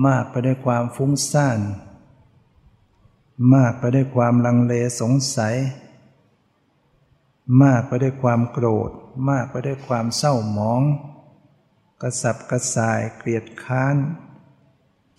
[0.06, 1.60] มากไปด้วยความฟุ้งซ่าน
[3.54, 5.56] มากไปด้วยความลังเลสงสัย
[7.64, 8.92] มากไปด้วยความโกรธ
[9.30, 10.82] มากไปด้วยความเศร้าหมอง
[12.02, 13.96] กระสับกระส่ายเกลียดค้าน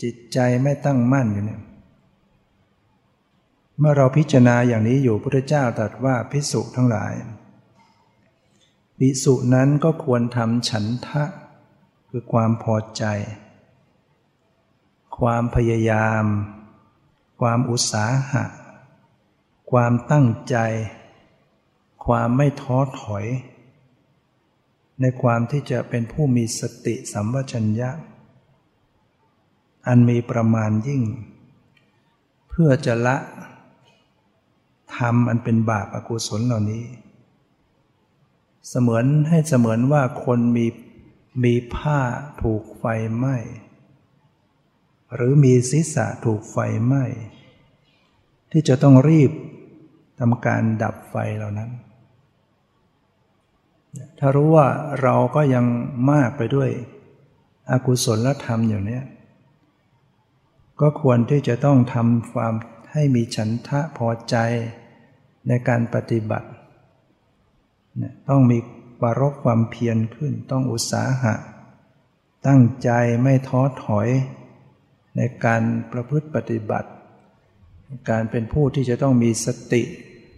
[0.03, 1.63] จิตใจไม่ตั้งมั่นอยู่เนี่ย
[3.79, 7.13] เมื่อเราพิจารณาอย่างนี้อยู่พระเจ้าตรัสว่าพิสุทั้งหลาย
[8.99, 11.25] พิสุนั้นก็ควรทำฉันทะ
[12.09, 13.05] คือความพอใจ
[15.19, 16.25] ความพยายาม
[17.41, 18.45] ความอุตสาหะ
[19.71, 20.57] ความตั้งใจ
[22.07, 23.27] ความไม่ท้อถอย
[25.01, 27.91] ในความที่จะเป็นผู้มีสติสัมปชัญญะ
[29.87, 31.03] อันมีประมาณยิ่ง
[32.49, 33.17] เพื่อจะละ
[34.97, 36.85] ทำอันเป็นบาปอากุศลเหล่านี้
[38.69, 40.67] เสมือนให้เสมือนว่าคนมี
[41.45, 42.01] มีผ้า
[42.43, 42.85] ถูกไฟ
[43.17, 43.37] ไหม้
[45.15, 47.05] หรือมีศีรษะถูกไฟไหม้
[48.51, 49.31] ที่จะต้องรีบ
[50.19, 51.71] ทำการดับไฟเหล่านั้น
[54.19, 54.67] ถ้ารู้ว่า
[55.03, 55.67] เราก็ยัง
[56.11, 56.71] มากไปด้วย
[57.71, 59.01] อกุศลธรรมอย่างนี้
[60.81, 62.55] ก็ควรที่จะต้องทำความ
[62.93, 64.37] ให้มีฉันทะพอใจ
[65.49, 66.49] ในการปฏิบัติ
[68.29, 68.59] ต้องมี
[69.01, 71.35] ปรกความเพียรขึ้นต้องอุตสาหะ
[72.47, 72.91] ตั้งใจ
[73.23, 74.09] ไม่ท้อถอย
[75.17, 76.91] ในการประพฤติปฏิบัติ
[78.11, 79.83] การเป็นผู้ที่จะต้องมีสติ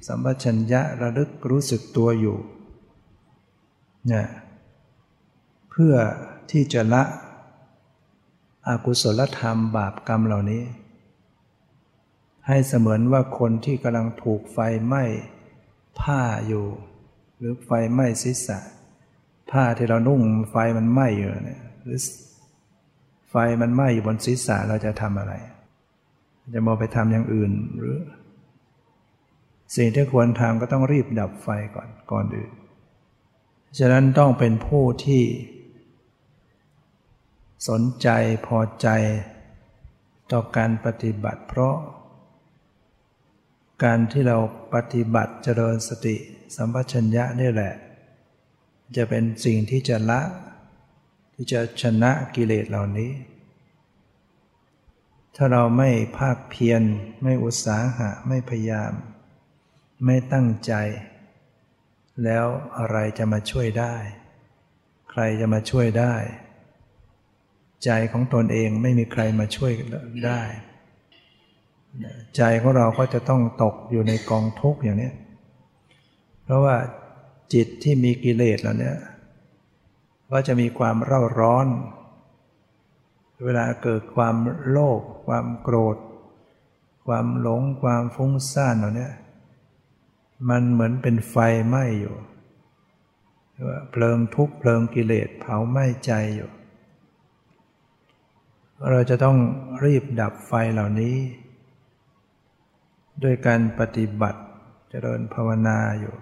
[0.07, 2.37] สัมปชัญญะระลึกรู้สึกตัวอยู่
[4.07, 4.27] เนี่ย
[5.71, 5.95] เพื่อ
[6.51, 7.03] ที่จะละ
[8.69, 10.63] อากุศลธรรมบาปกรรมเหล่านี้
[12.49, 15.05] ให้เสมือนว่าคนที่กำลังถูกไฟไหม้
[16.01, 16.67] ผ้าอยู่
[17.39, 18.59] หรือไฟไหม้ศีรษะ
[19.51, 21.99] ผ้าที่เรานุ่งไฟมันไหม้อยู่เนี่ยหรือ
[23.31, 25.35] ไฟมันไหม้อยู่บนศีรษะเราจะทำอะไร
[26.55, 27.99] จะมองไปทำอย่างอื่นหรือ
[29.77, 32.53] สิ่งที่ควรทำก็ต้องรีบดับไฟก่อนก่อนอื่น
[33.79, 35.23] ฉะนั้นต้องเป็นผู้ที่
[37.69, 38.09] สนใจ
[38.47, 38.89] พอใจ
[40.33, 41.77] ต่อการปฏิบัติเพราะ
[43.85, 44.39] การที่เรา
[44.75, 46.17] ปฏิบัติเจริญสติ
[46.57, 47.75] สัมปชัญญะนี่แหละ
[48.97, 50.21] จะเป็นสิ่งที่จะละ
[51.35, 53.13] ที่จะชนะกิเลสเหล่านี้
[55.37, 56.83] ถ้าเราไม่ภาคเพียร
[57.23, 58.93] ไม่อุตสาหะไม่พยายาม
[60.05, 60.73] ไม่ตั้งใจ
[62.25, 62.47] แล้ว
[62.79, 63.95] อะไรจะมาช่วยได้
[65.11, 66.15] ใครจะมาช่วยได้
[67.85, 69.73] ใจของตนเองไม่มีใครมาช่วย
[70.27, 70.43] ได้
[72.37, 75.11] ใจของเราก็จะต้องตกอยู่ในกองทุกข์อย่างนี้
[76.45, 76.77] เพราะว่า
[77.53, 78.97] จิตที่มีกิเลสแล้วเนี่ย
[80.31, 81.67] ก็จะมีความเร่าร้อน
[83.45, 84.37] เวลาเกิดความ
[84.69, 85.97] โลภความโกรธ
[87.07, 89.11] ความหลงความฟุ้งซ่านเหล่านี้
[90.49, 91.37] มันเหมือนเป็นไฟ
[91.69, 92.17] ไหม้อยู่
[93.91, 96.51] เพลิงทุกข์เพลิงกิเลสเผาไหม้ใจอยู่
[98.91, 99.37] เราจะต้อง
[99.85, 101.17] รีบดับไฟเหล่านี้
[103.23, 104.41] ด้วยการปฏิบัติ
[104.91, 106.15] เจริญภาวนาอยู่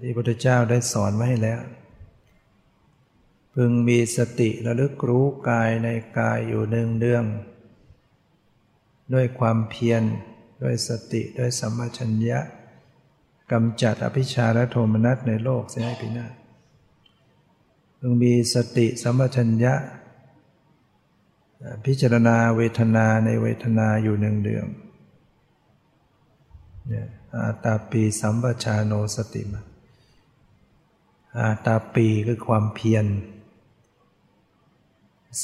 [0.00, 1.60] ที่พระพุทธเจ้าได้สอนไว้แล้ว
[3.54, 7.24] พึงมีสติระลึกรู้กายในกายอยู่หนึ่งเดือง
[9.14, 10.02] ด้วยความเพียร
[10.62, 12.40] ด้วยสติด้วยสัมมาชัญญะ
[13.52, 16.34] กำจัดอภิชาและโทมนัสในโลกเสียให้พินาศ
[17.98, 19.74] พึงมีสติสัมปชัญญะ
[21.84, 24.66] พิจารณาเวทนาในเวทนาอยู่หนึ่งเดือน
[27.34, 29.62] อาตาปีสัมปชาโนสติมา
[31.38, 33.06] อาตาปีคือความเพียร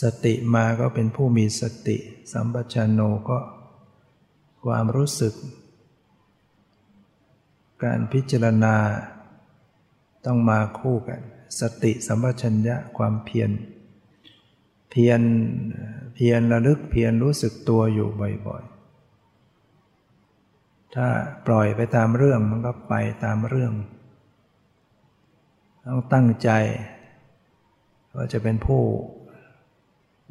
[0.01, 1.97] สติมาก็เป็นผู้มีสติ
[2.33, 3.39] สัมปชาโนก็
[4.65, 5.35] ความรู้สึก
[7.85, 8.77] การพิจารณา
[10.27, 11.21] ต้องมาคู่กัน
[11.61, 13.51] สติสัมปชัญญะความเพียร
[14.91, 15.21] เพียร
[16.17, 18.09] เพียรระลึกเพียรรู้สึกตัวอยู่
[18.47, 21.07] บ่อยๆ ถ้า
[21.47, 23.73] ปล่อยไปตามเรื่องมันก็ไปตามเรื่อง
[25.87, 26.51] ต้องตั้งใจ
[28.15, 28.83] ว่าจะเป็นผู้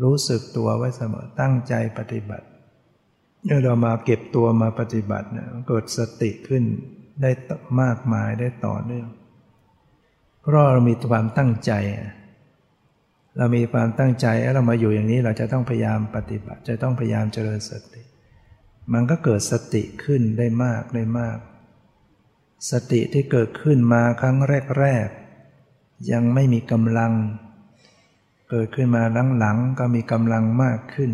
[0.03, 2.47] รู้สึกตัวไว้เสมอตั้งใจปฏิบัติ
[3.43, 6.63] เมื่อเรามาเก็บตัวมาปฏิบัติเนี่ยเกิดสติขึ้น
[7.21, 7.31] ได้
[7.81, 9.07] มากมายได้ต่อเนื่อง
[10.41, 11.71] เพราะเรามีความตั้งใจ
[13.37, 18.01] เรามีความตั้งใจแล้วเรามาอยู่อย่างนี้เราจะต้องพยายามปฏิบัติ จะต้องพยายามเจริญสติ
[18.93, 21.37] มันก็เกิดสติขึ้นได้มากได้มาก
[22.71, 24.37] สติที่เกิดขึ้นมาครั้ง
[24.79, 27.13] แรกๆยังไม่มีกำลัง
[28.49, 29.03] เกิดขึ้นมา
[29.39, 31.11] หลังๆก็มีกำลังมากขึ้น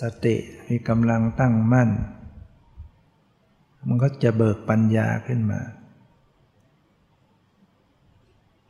[0.00, 0.36] สติ
[0.68, 1.90] มีกำลังตั้งมั่น
[3.88, 5.60] มันก็จะเบิกปัญญาขึ้นมา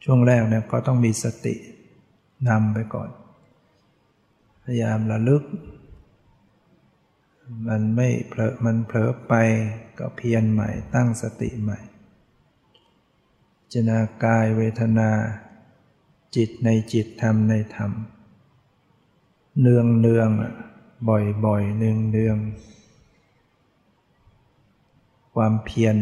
[0.05, 1.55] ช่วงแรกเนี่ยก็ต้องมีสติ
[2.49, 3.11] นำไปก่อน
[4.63, 5.45] พยายามระลึก
[7.69, 9.35] มันไม่เผลอมันเผลอไป
[9.99, 11.79] ก็เพียรใหม่ตั้งสติใหม่
[13.73, 15.11] จนากายเวทนา
[16.37, 17.93] จิตในจิตธรรมในธรรม
[19.61, 20.53] เนืองเนืองอะ
[21.09, 22.39] บ่อยๆเนือง
[25.35, 25.97] ความเพียร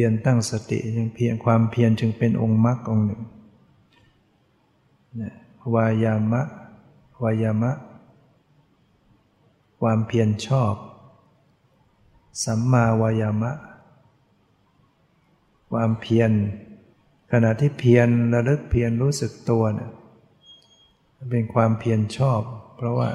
[0.00, 3.22] พียรตั้งสติจึงเพียรความเพียรจึงเป็นองค์มรรคองค์หนึ่ง
[5.74, 6.42] วายามะ
[7.22, 7.72] วายามะ
[9.80, 10.74] ความเพียรชอบ
[12.44, 13.52] สัมมาวายามะ
[15.70, 16.30] ความเพียร
[17.32, 19.90] ขณะที่เพียรระลึกเพียรรู้สึกตัวเนี่ย
[21.30, 22.40] เป็นความเพียรชอบ
[22.76, 23.10] เพราะว่า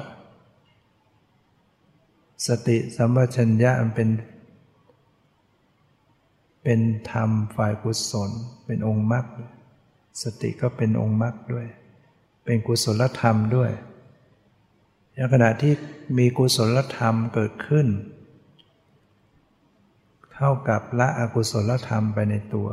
[2.47, 4.09] สติสัมปชัญญะมันเป็น
[6.63, 6.79] เป็น
[7.11, 8.31] ธรรมฝ่ายกุศล
[8.65, 9.25] เป็นองค์มรรค
[10.23, 11.67] สติก็เป็นองค์มรรคด้วย
[12.45, 13.71] เป็นกุศลธรรมด้วย
[15.13, 15.73] ในขณะที่
[16.17, 17.87] มีกุศลธรรมเกิดขึ้น
[20.33, 22.69] เท่ากับละอกุศลธรรมไปในตัว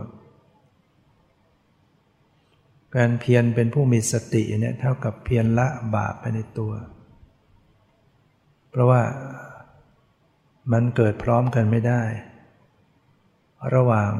[2.97, 6.73] การเพียรเป็นผู้มีสติเนี่ยเท่ากับเพียรละบาปไปในตัว
[8.71, 9.03] เพราะว่า
[10.73, 12.03] มันเกิดพร้อมกันไม่ได้
[13.75, 14.13] ระหว่าง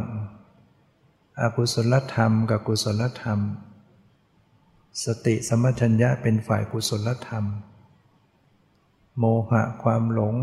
[1.41, 3.39] อากุศลธรรมกับกุศลธรรม
[5.05, 7.45] สติสมัชัญญะเป็นฝ่ายกุศลธรรม
[9.19, 10.35] โมหะความหลง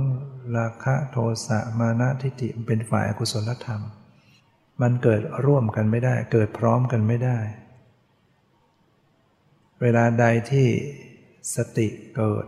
[0.57, 3.81] ราคะโทสะมานะทิฏฐิเป็นฝ่ายอกุศลธรรม
[4.81, 7.39] มันเกิดร่วมกันไม่ได้ เกิดพร้อมกันไม่ได้
[9.81, 10.67] เวลาใดที่
[11.55, 12.45] สติเกิด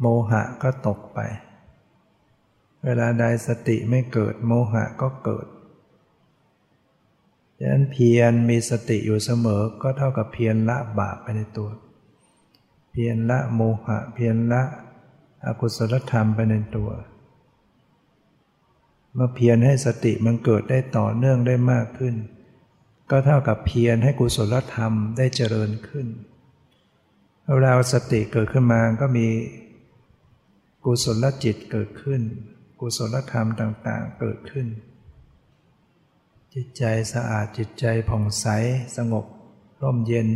[0.00, 1.18] โมหะก็ตกไป
[2.84, 5.46] เวลาใดสติไม่เกิดโมหะก็เกิด
[7.58, 11.70] ดังนั้นเพียรมีสติอยู่เสมอก็เท่ากับเพียรละบาปไปในตัว
[12.92, 14.62] เพียรละโมหะ เพียรละ
[15.46, 16.90] อกุศลธรรมไปในตัว
[19.14, 22.14] เมื่อเพียรให้สติมันเกิดได้ต่อเนื่องได้มากขึ้น
[23.10, 26.06] ก็เท่ากับเพียรให้กุศลธรรมได้เจริญขึ้น
[27.54, 29.26] เวลาสติเกิดขึ้นมาก็มี
[30.84, 32.22] กุศลจิตเกิดขึ้น
[32.84, 34.66] กุศลธรรมต่างๆเกิดขึ้น
[36.54, 38.46] จิตใจสะอาดจิตใจผ่องใส
[38.96, 39.26] สงบ
[39.82, 40.28] ร่มเย็น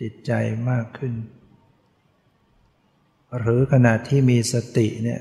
[0.00, 0.32] จิตใจ
[0.70, 1.14] มากขึ้น
[3.38, 5.20] หรือขณะที่มีสติเนี่ย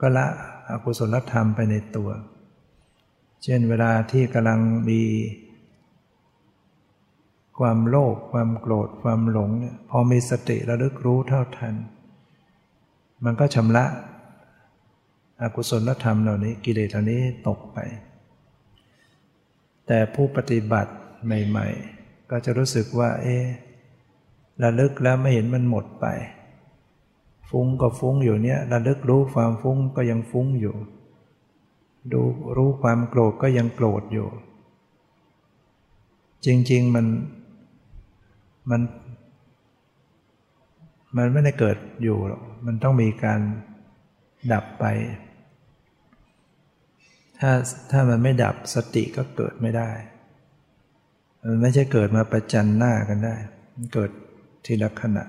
[0.00, 0.26] ก็ละ
[0.68, 2.10] อกุศลธรรมไปในตัว
[3.42, 5.02] เช่นเวลาที่กำลังมี
[7.58, 11.74] ความโลภความโกรธความหลงเนี่ยพอมีสติระลึกรู้เท่าทัน
[13.24, 13.86] มันก็ชำระ
[15.42, 17.78] อกุศลธรรมเหล่านี้กิเลสเหล่านี้ตกไป
[19.86, 20.92] แต่ผู้ปฏิบัติ
[21.24, 21.66] ใหม่
[21.98, 23.36] ๆ ก็จะรู้สึกว่า เอ๊
[24.62, 26.06] ระลึกแล้วไม่เห็นมันหมดไป
[27.50, 30.76] ฟุ้งก็ฟุ้งอยู่เนี่ยระลึกรู้ความฟุ้งก็ยังฟุ้งอยู่
[32.12, 32.22] ดู
[32.56, 34.28] รู้ความโกรธก็ยังโกรธอยู่
[36.46, 37.06] จริง ๆ มัน
[38.70, 38.80] มัน
[41.16, 43.40] มันไม่ได้เกิดอยู่หรอก มันต้องมีการ
[44.52, 44.84] ดับไป
[47.40, 47.52] ถ้า
[47.90, 49.90] ถ้ามันไม่ดับสติก็เกิดไม่ได้
[51.44, 53.36] มันไม่ใช่เกิดมาประจันหน้ากันได้
[53.74, 54.10] มันเกิด
[54.66, 55.24] ทีละขณะ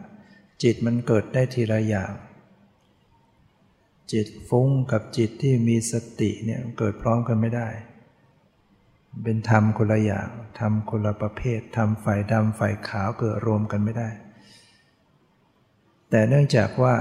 [0.64, 2.14] จิตมันเกิดได้ทีละอย่าง
[4.12, 7.68] จิตฟุ้งกับจิตที่มีสติเนี่ยเกิดพร้อมกันไม่ได้
[9.24, 10.30] เป็นธรรมคนละอย่าง
[10.60, 14.10] ธรรมคนละประเภทธรรมฝ่ายดำฝ่ายขาวเกิดรวมกันไม่ได้
[16.10, 16.96] แต่เนื่องจากว่า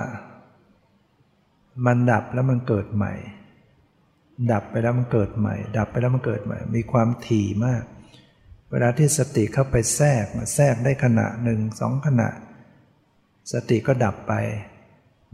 [1.86, 3.14] มันดับแล้วมันเกิดใหม่
[4.52, 7.82] ดับไปแล้วมันเกิดใหม่ ดับไปแล้วมันเกิดใหม่ มีความถี่มาก
[8.70, 10.24] เวลาที่สติเข้าไปแทรก
[10.54, 12.28] แทรกได้ขณะหนึ่งสองขณะ
[13.52, 14.34] สติก็ดับไป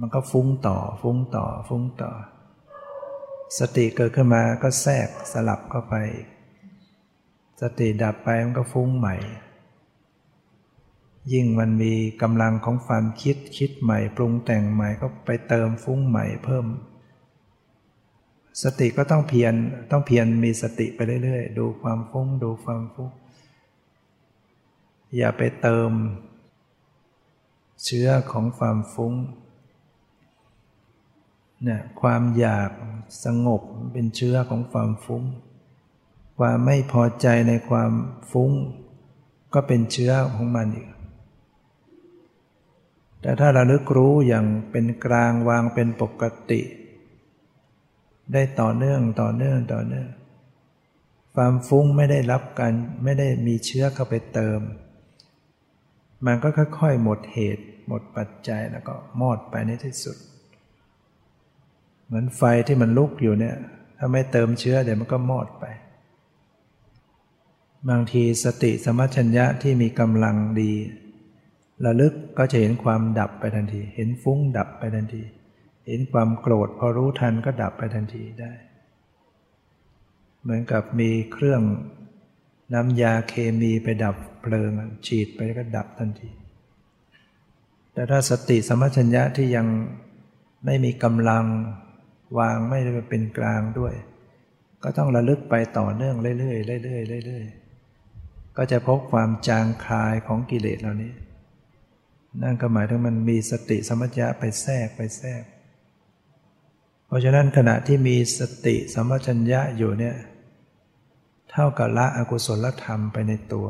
[0.00, 2.12] มันก็ฟุ้งต่อ ฟุ้งต่อ ฟุ้งต่อ
[3.58, 5.94] สติเกิดขึ้นมาก็แทรกสลับเข้าไป
[7.60, 9.16] สติดับไปมันก็ฟุ้งใหม่
[11.32, 16.64] ยิ่งมันมีกำลังของความคิดคิดใหม่ ปรุงแต่งใหม่ก็ไปเติมฟุ้งใหม่เพิ่ม
[18.62, 19.54] สติก็ต้องเพียร
[19.90, 23.10] ต้องเพียรมีสติไปเรื่อยๆ ดูความฟุ้งดูความฟุ้ง
[25.16, 25.90] อย่าไปเติม
[27.84, 29.14] เชื้อของความฟุ้ง
[31.64, 32.70] เนี่ยความอยาก
[33.24, 35.22] สงบเป็นเชื้อของความฟุ้ง
[36.38, 37.90] ความไม่พอใจในความ
[38.30, 38.50] ฟุ้ง
[39.54, 40.88] ก็เป็นเชื้อของมันอีก
[43.20, 46.60] แต่ถ้าเราลึกรู้อย่างเป็นกลางวางเป็นปกติ
[48.32, 50.08] ได้ต่อเนื่องต่อเนื่องต่อเนื่อง
[51.34, 52.72] ความฟุ้งไม่ได้รับการ
[53.04, 54.60] ไม่ได้มีเชื้อเข้าไปเติม
[56.26, 56.48] มันก็
[56.80, 60.16] ค่อยๆ หมดเหตุ หมดปัจจัยแล้วก็มอดไปในที่สุด
[62.04, 63.56] เหมือนไฟที่มันลุกอยู่เนี่ย
[63.98, 65.64] ถ้าไม่เติมเชื้อเดี๋ยวมันก็มอดไป
[67.88, 70.72] บางทีสติสมัชัญญะที่มีกำลังดี
[71.84, 75.22] ระลึกก็จะเห็นความดับไปทันที เห็นฟุ้งดับไปทันที
[75.86, 78.52] เห็นความโกรธพอรู้ทันก็ดับไปทันทีได้
[80.42, 81.62] เหมือนกับมีเครื่อง
[82.74, 84.70] น้ำยาเคมีไปดับเพลิง
[85.06, 86.30] ฉีดไปก็ดับทันที
[87.92, 89.66] แต่ถ้าสติสมัชัญญะที่ยัง
[90.64, 91.44] ไม่มีกำลัง
[92.38, 93.94] วางไม่ได้เป็นกลางด้วย
[94.82, 101.12] ก็ต้องระลึกไปต่อเนื่องเรื่อยๆเรื่อยๆเรื่อยๆก็จะพบความจางคลายของกิเลสเหล่านี้
[102.42, 105.42] นั่นก็หมายถึงมันมีสติสมัญญะไปแทรกไปแทรก
[107.14, 110.16] ราะฉะนั้นขณะที่มีสติสัมปชัญญะอยู่เนี่ย
[111.50, 113.68] เท่ากับละอกุศลธรรมไปในตัว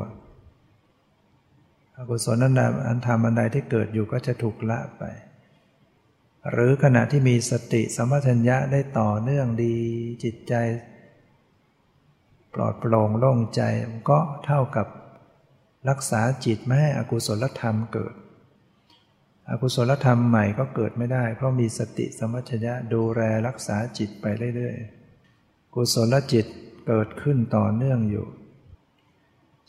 [1.97, 2.53] อกุศลนั้น
[2.87, 5.03] อันธรรมอันใดที่เกิดอยู่ก็จะถูกละไป
[6.51, 9.75] หรือขณะที่มีสติสัมัชัญญะได้ต่อเนื่องดี
[10.23, 10.53] จิตใจ
[12.53, 13.61] ปลอดโปร่งโล่งใจ
[14.09, 14.87] ก็เท่ากับ
[15.89, 18.13] รักษาจิตไม่ให้อกุศลธรรมเกิด
[19.49, 24.25] อกุศลธรรมใหม่ก็เกิดไม่ได้ เพราะมีสติสมัชัญะดูแลรักษาจิตไป
[24.55, 26.45] เรื่อยๆกุศลจิต
[26.87, 28.25] เกิดขึ้นต่อเนื่องอยู่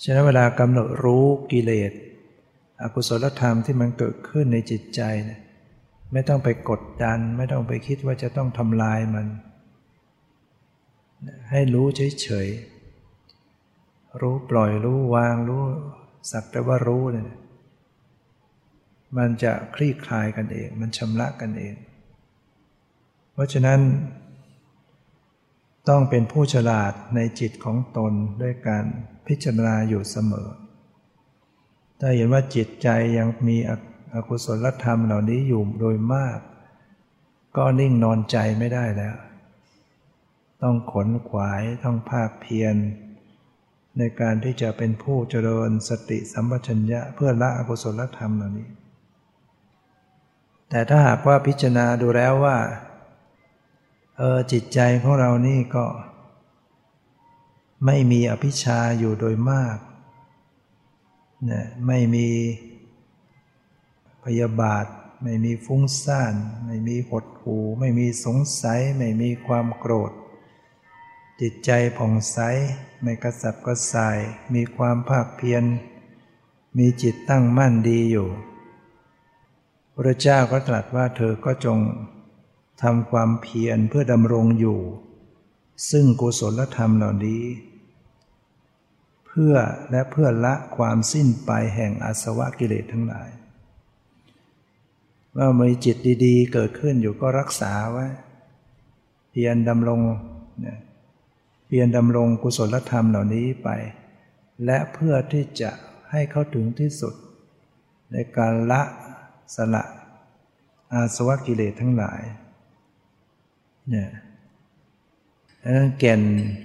[0.02, 1.92] ฉะนั้นเวลากำหนดรู้กิเลส
[2.82, 5.40] อกุศลธรรมที่มันเกิดขึ้นในจิตใจเนี่ย
[6.12, 9.26] ไม่ต้องไปกดดัน ไม่ต้องไปคิดว่าจะต้องทำลายมัน
[11.50, 11.86] ให้รู้
[12.20, 15.62] เฉยๆรู้ปล่อยรู้วางรู้
[16.30, 17.28] สักแต่ว่ารู้เนี่ย
[19.18, 21.74] มันจะคลี่คลายกันเอง มันชำระกันเอง
[23.32, 23.80] เพราะฉะนั้น
[25.88, 28.12] ต้องเป็นผู้ฉลาดในจิตของตน
[28.42, 28.84] ด้วยการ
[29.26, 30.48] พิจารณาอยู่เสมอ
[32.00, 32.88] ถ้าเห็นว่าจิตใจ
[33.18, 33.56] ยังมี
[34.14, 36.38] อกุศลธรรมเหล่านี้อยู่โดยมาก
[37.56, 39.16] ก็นิ่งนอนใจไม่ได้แล้ว
[40.62, 42.76] ต้องขนขวาย ต้องภาคเพียร
[43.98, 48.68] ในการที่จะเป็นผู้เจริญสติสัมปชัญญะเพื่อละอกุศลธรรมเหล่านี้
[50.68, 52.58] แต่ถ้าหากว่าพิจารณาดูแล้วว่า
[54.16, 55.86] เออจิตใจของเรานี่ก็
[57.86, 59.76] ไม่มีอภิชาอยู่โดยมาก
[61.44, 62.28] เนี่ยไม่มี
[64.24, 64.86] พยาบาท
[65.22, 66.34] ไม่มีฟุ้งซ่าน
[66.66, 70.12] ไม่มีหดหูไม่มีสงสัย ไม่มีความโกรธ
[71.40, 72.38] จิตใจผ่องใส
[73.02, 74.18] ไม่กระสับกระส่าย
[74.54, 75.64] มีความภาคเพียร
[76.78, 78.28] มีจิตตั้งมั่นดีอยู่
[79.98, 81.78] พระเจ้าก็ตรัสว่าเธอก็จง
[82.82, 84.80] ทำความเพียรเพื่อดำรงอยู่
[85.90, 87.44] ซึ่งกุศลธรรมเหล่านี้
[89.26, 89.54] เพื่อ
[89.90, 93.28] และเพื่อละความสิ้นไปแห่งอาสวะกิเลสทั้งหลาย
[95.36, 98.06] ว่ามีจิตดีๆ เกิดขึ้นอยู่ก็รักษาไว้
[99.30, 100.00] เพียรดำรง
[100.60, 100.78] เนี่ย
[101.66, 103.68] เพียรดำรงกุศลธรรมเหล่านี้ไป
[104.64, 105.70] และเพื่อที่จะ
[106.10, 107.14] ให้เข้าถึงที่สุด
[108.12, 108.82] ในการละ
[109.54, 109.84] สละ
[110.92, 112.22] อาสวะกิเลสทั้งหลาย
[113.90, 114.10] เนี่ย
[115.62, 116.22] ดังนั้นแก่น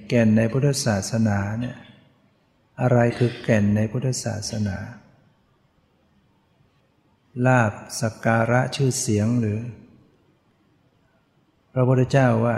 [0.09, 1.77] แก่นในพุทธศาสนาเนี่ย
[2.82, 4.77] อะไรคือแก่นในพุทธศาสนา
[7.45, 9.59] ลาบสักการะชื่อเสียงหรือ
[11.73, 12.57] พระพุทธเจ้าว่า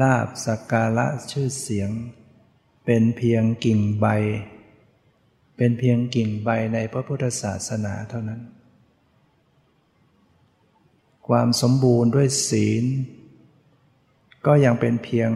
[0.00, 1.90] ลาบสักการะชื่อเสียง
[2.84, 4.06] เป็นเพียงกิ่งใบ
[5.56, 8.40] เป็นเพียงกิ่งใบในพระพุทธศาสนาเท่านั้น
[11.28, 12.84] ความสมบูรณ์ด้วยศีล
[14.46, 15.30] ก็ยังเป็นเพียง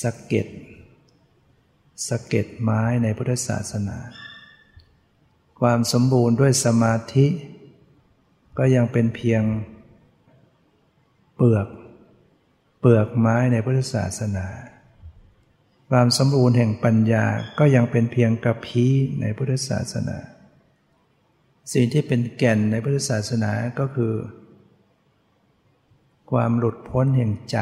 [0.00, 0.48] สะเก็ด
[2.08, 3.98] สะเก็ดไม้ในพุทธศาสนา
[5.60, 7.26] ความสมบูรณ์ด้วยสมาธิ
[8.58, 9.42] ก็ยังเป็นเพียง
[11.34, 11.68] เปลือก
[12.80, 14.46] เปลือกไม้ในพุทธศาสนา
[15.90, 17.26] ความสมบูรณ์แห่งปัญญา
[17.58, 20.18] ก็ยังเป็นเพียงกระพี้ในพุทธศาสนา
[21.72, 24.14] สิ่งที่เป็นแก่นในพุทธศาสนาก็คือ
[26.30, 27.58] ความหลุดพ้นแห่งใจ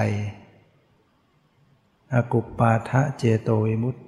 [2.12, 4.02] อากุปปาทะเจโตวิมุตติ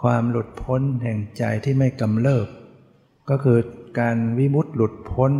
[0.00, 2.48] ความหลุดพ้นแห่งใจที่ไม่กำเริบ
[3.30, 3.58] ก็คือ
[3.98, 5.32] การวิมุตติหลุดพ้น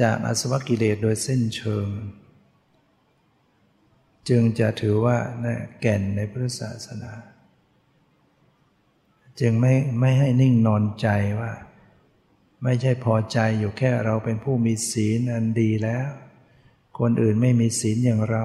[0.00, 1.86] จากอสวกิเลสโดยเส้นเชิง
[4.28, 5.16] จึงจะถือว่า
[5.80, 7.12] แก่นในพุทธศาสนา
[9.40, 11.08] จึงไม่ไม่ให้นิ่งนอนใจ
[11.40, 11.52] ว่า
[12.62, 16.08] ไม่ใช่พอใจอยู่แค่เราเป็นผู้มีศีลอันดีแล้ว
[16.98, 18.44] คนอื่นไม่มีศีลอย่างเรา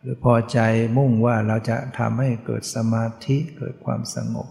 [0.00, 0.58] หรือพอใจ
[0.96, 4.48] มุ่งว่าเราจะทำให้เกิดสมาธิเกิดความสงบ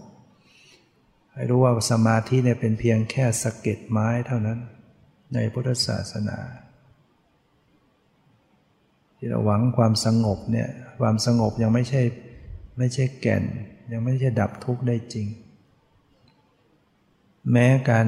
[1.32, 4.58] ให้รู้ว่าสมาธิเนี่ยเป็นเพียงแค่สะเก็ดไม้เท่านั้น
[5.34, 6.38] ในพุทธศาสนา
[9.16, 10.68] ที่เราหวังความสงบเนี่ย
[11.00, 12.02] ความสงบยังไม่ใช่
[12.78, 13.44] ไม่ใช่แก่น
[13.92, 15.26] ยังไม่ใช่ดับทุกข์ได้จริง
[17.50, 18.06] แม้การ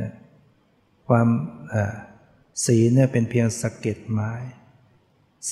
[0.00, 0.12] นะ
[1.08, 1.28] ความ
[2.64, 4.32] สีเนี่ยเป็นเพียงสะเก็ดไม้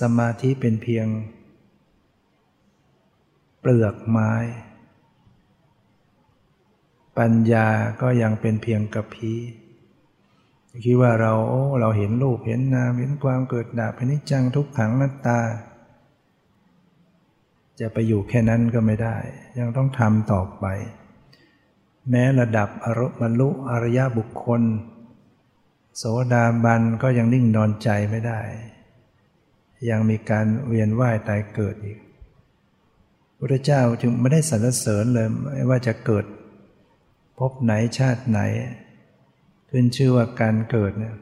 [0.00, 1.06] สมาธิเป็นเพียง
[3.60, 4.32] เปลือกไม้
[7.18, 7.68] ปัญญา
[8.02, 9.40] ก็ยังเป็นเพียงกระพี้
[10.84, 11.32] คิดว่าเรา
[11.80, 15.40] เราเห็นรูปเห็นนามเห็นความเกิดดับเห็นนิจังทุกขังนัตตา
[17.80, 19.16] จะไปอยู่แค่นั้นก็ไม่ได้
[19.58, 20.66] ยังต้องทำต่อไป
[22.10, 24.62] แม้ระดับอรบรรลุอริยบุคคล
[25.96, 28.40] โสดาบันก็ยังนิ่งนอนใจไม่ได้
[29.90, 31.98] ยังมีการเวียนว่ายตายเกิดอีก
[33.38, 36.24] พระเจ้าจึงไม่ได้สรรเสริญเลยไม่ว่าจะเกิด
[37.38, 38.40] พบไหนชาติไหน
[39.70, 41.16] ขึ้นชื่อว่าการเกิดเนี่ย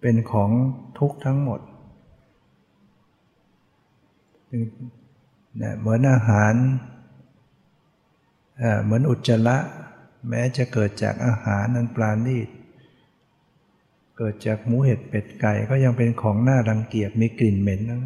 [0.00, 0.50] เป็นของ
[0.98, 1.60] ทุกทั้งหมด
[5.80, 6.54] เหมือนอาหาร
[8.82, 9.58] เหมือนอุจจาระ
[10.28, 12.48] แม้จะเกิดจากอาหารนั้นปราณีต
[14.18, 18.00] เกิดจากหมูเห็ดเป็ดไก่ก็ยังเป็นของน่ารังเกียจมีกลิ่นเหม็นนะ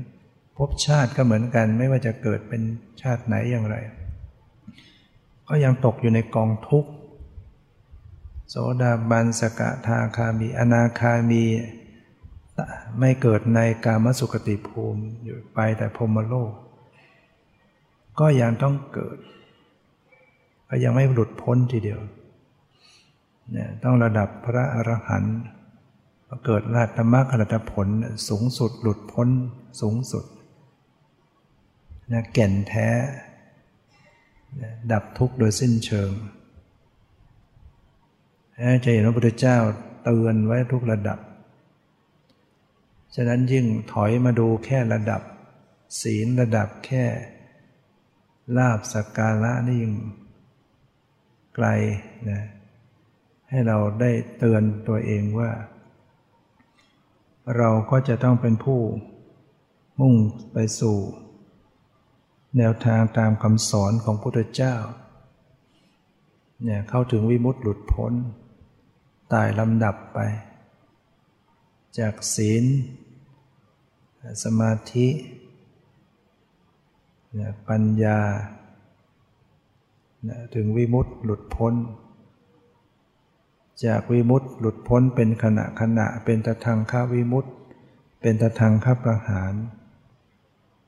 [0.56, 2.62] พบชาติก็เหมือนกันไม่ว่าจะเกิดเป็น
[3.02, 3.76] ชาติไหนอย่างไร
[5.48, 6.90] ก็ยังตกอยู่ในกองทุกข์
[8.48, 11.44] โสดาบันสกทาคามี อนาคามี
[13.00, 16.52] ไม่เกิดในกามสุขติภูมิอยู่ไปแต่พรมโลก
[18.20, 19.16] ก็ยังต้องเกิด
[20.68, 22.00] ก็ยังไม่หลุดพ้นทีเดียว
[23.52, 25.36] เนี่ยต้องระดับพระอรหันต์
[26.44, 27.88] เกิดราตมรรครัตผล
[28.28, 29.28] สูงสุดหลุดพ้น
[29.80, 30.24] สูงสุด
[32.12, 32.88] นะแก่นแท้
[34.92, 36.10] ดับทุกข์โดยสิ้นเชิง
[38.84, 39.58] จะเห็นพระพุทธเจ้า
[40.04, 41.18] เตือนไว้ทุกระดับ
[43.14, 45.22] ฉะนั้นยิ่งถอยมาดูแค่ระดับ
[46.00, 47.04] ศีลระดับแค่
[48.56, 49.94] ลาบสักการะนี่ยิ่ง
[51.56, 51.68] ไกล
[52.30, 52.42] นะ
[53.50, 55.50] ให้เราได้เตือนตัวเองว่า
[57.56, 58.80] เราก็จะต้องเป็นผู้
[60.00, 60.14] มุ่ง
[60.52, 60.96] ไปสู่
[62.56, 64.76] แนวทางตามคำสอนของพุทธเจ้า
[66.64, 68.12] เนี่ยเข้าถึงวิมุตติหลุดพ้น
[69.32, 70.18] ตายลำดับไป
[71.98, 72.64] จากศีล
[74.44, 75.08] สมาธิ
[77.68, 78.20] ปัญญา
[80.54, 81.74] ถึงวิมุตติหลุดพ้น
[83.84, 87.50] จากวิมุตติหลุดพ้นเป็นขณะขณะเป็นตะทางข้าวิมุตติ
[88.20, 89.54] เป็นตะทางข้าประหาร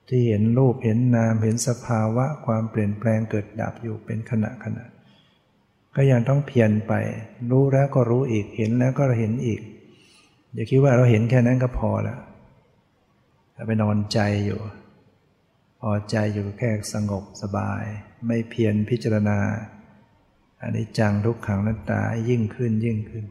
[0.09, 4.85] ที่เห็นรูปเห็นนามเห็นสภาวะความเปลี่ยนแปลงเกิดดับอยู่เป็นขณะขณะ
[5.97, 6.93] ก็ยังต้องเพียรไป
[7.51, 9.61] รู้แล้วก็รู้อีกเห็นแล้วก็เห็นอีก
[10.55, 12.19] อย่าคิดว่าเราเห็นแค่นั้นก็พอแล้ว
[13.67, 14.61] ไปนอนใจอยู่
[15.81, 17.85] พอใจอยู่แค่สงบสบาย
[18.27, 19.39] ไม่เพียรพิจารณา
[20.61, 23.25] อันนี้จังทุกขังนัตตายิ่งขึ้นยิ่งขึ้น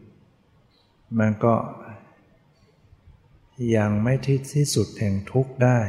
[1.19, 1.55] มันก็
[3.75, 5.79] ยังไม่ที่ที่สุดแห่งทุกข์ได้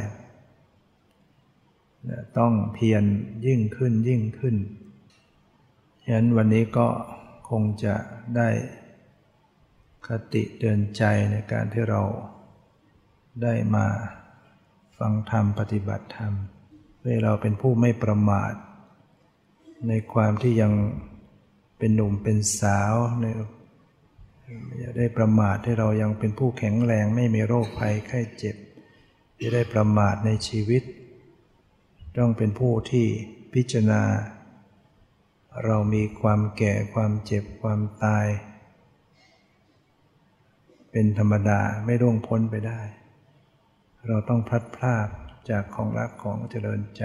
[2.38, 3.04] ต้องเพียร
[3.46, 4.56] ยิ่งขึ้นยิ่งขึ้น
[6.02, 6.88] ฉะนั้นวันนี้ก็
[7.50, 7.94] คงจะ
[8.36, 8.48] ได้
[10.06, 12.02] คติเตือนใจในการที่เรา
[13.42, 13.86] ได้มา
[14.98, 16.32] ฟังธรรมปฏิบัติธรรม
[16.98, 18.52] เพื่อเราเป็นผู้ไม่ประมาท
[19.86, 20.72] ในความที่ยัง
[21.78, 23.36] เป็นหนุ่มเป็นสาวเนี่ย
[24.78, 28.56] อย่าได้ประมาทให้เรายังเป็นผู้แข็งแรงไม่มีโรคภัยไข้เจ็บ
[29.38, 30.82] อย่าได้ประมาทในชีวิต
[32.18, 33.06] ต้องเป็นผู้ที่
[33.54, 34.02] พิจารณา
[35.64, 38.26] เรามีความแก่ความเจ็บความตาย
[40.90, 42.80] เป็นธรรมดาไม่ร่วงพ้นไปได้
[44.06, 45.08] เราต้องพลัดพราก
[45.50, 47.04] จากของรักของเจริญใจ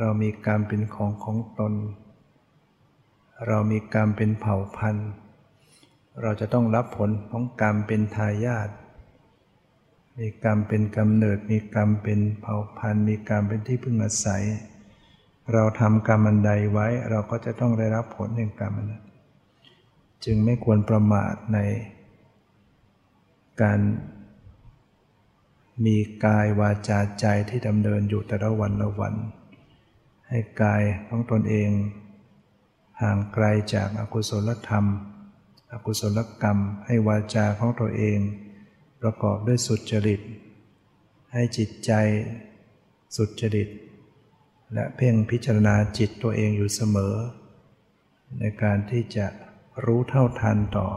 [0.00, 1.74] เรามีกรรมเป็นของของตน
[3.46, 5.10] เรามีกรรมเป็นเผ่าพันธุ์
[6.22, 8.68] เราจะต้องรับผลของกรรมเป็นทายาท
[10.18, 14.44] มีกรรมเป็นกำเนิด มีกรรมเป็นเผ่าพันธุ์ มีกรรมเป็นที่พึ่งอาศัย
[15.52, 19.04] เราทำกรรมอันใดไว้ เราก็จะต้องได้รับผลแห่งกรรมนั้น
[20.24, 21.58] จึงไม่ควรประมาทใน
[23.62, 23.80] การ
[25.84, 29.14] มีกายวาจาใจที่ดำเนินอยู่แต่ละวันละวัน
[30.30, 31.70] ให้กายของตนเอง
[33.02, 34.84] ห่างไกลจากอากุศลธรรม
[35.72, 38.18] อกุศลกรรม ให้วาจาของตัวเอง
[39.00, 40.20] ประกอบด้วยสุจริต
[41.32, 41.92] ให้จิตใจ
[43.16, 43.68] สุจริต
[44.72, 47.14] และเพ่งพิจารณาจิตตัวเองอยู่เสมอ
[48.38, 49.26] ในการที่จะ
[49.84, 50.88] รู้เท่าทันต่อ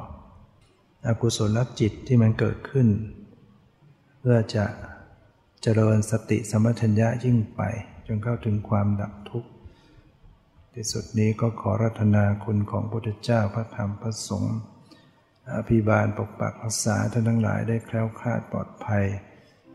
[1.07, 2.87] อกุศลจิตที่มันเกิดขึ้น
[4.19, 4.65] เพื่อจะ
[5.61, 7.61] เจริญสติสมัชัญญะยิ่งไป
[8.15, 9.49] นเข้าถึงความดับทุกข์
[10.73, 14.57] ที่สุดนี้ก็ขอรัตนาคุณของพระพุทธเจ้าพระธรรมพระสงฆ์
[15.55, 19.03] อภิบาลปกปักรักษาท่านทั้งหลายได้แคล้วคลาดปลอดภัย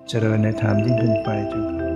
[0.08, 1.87] เจริญในธรรมยิ่งขึ้นไปจน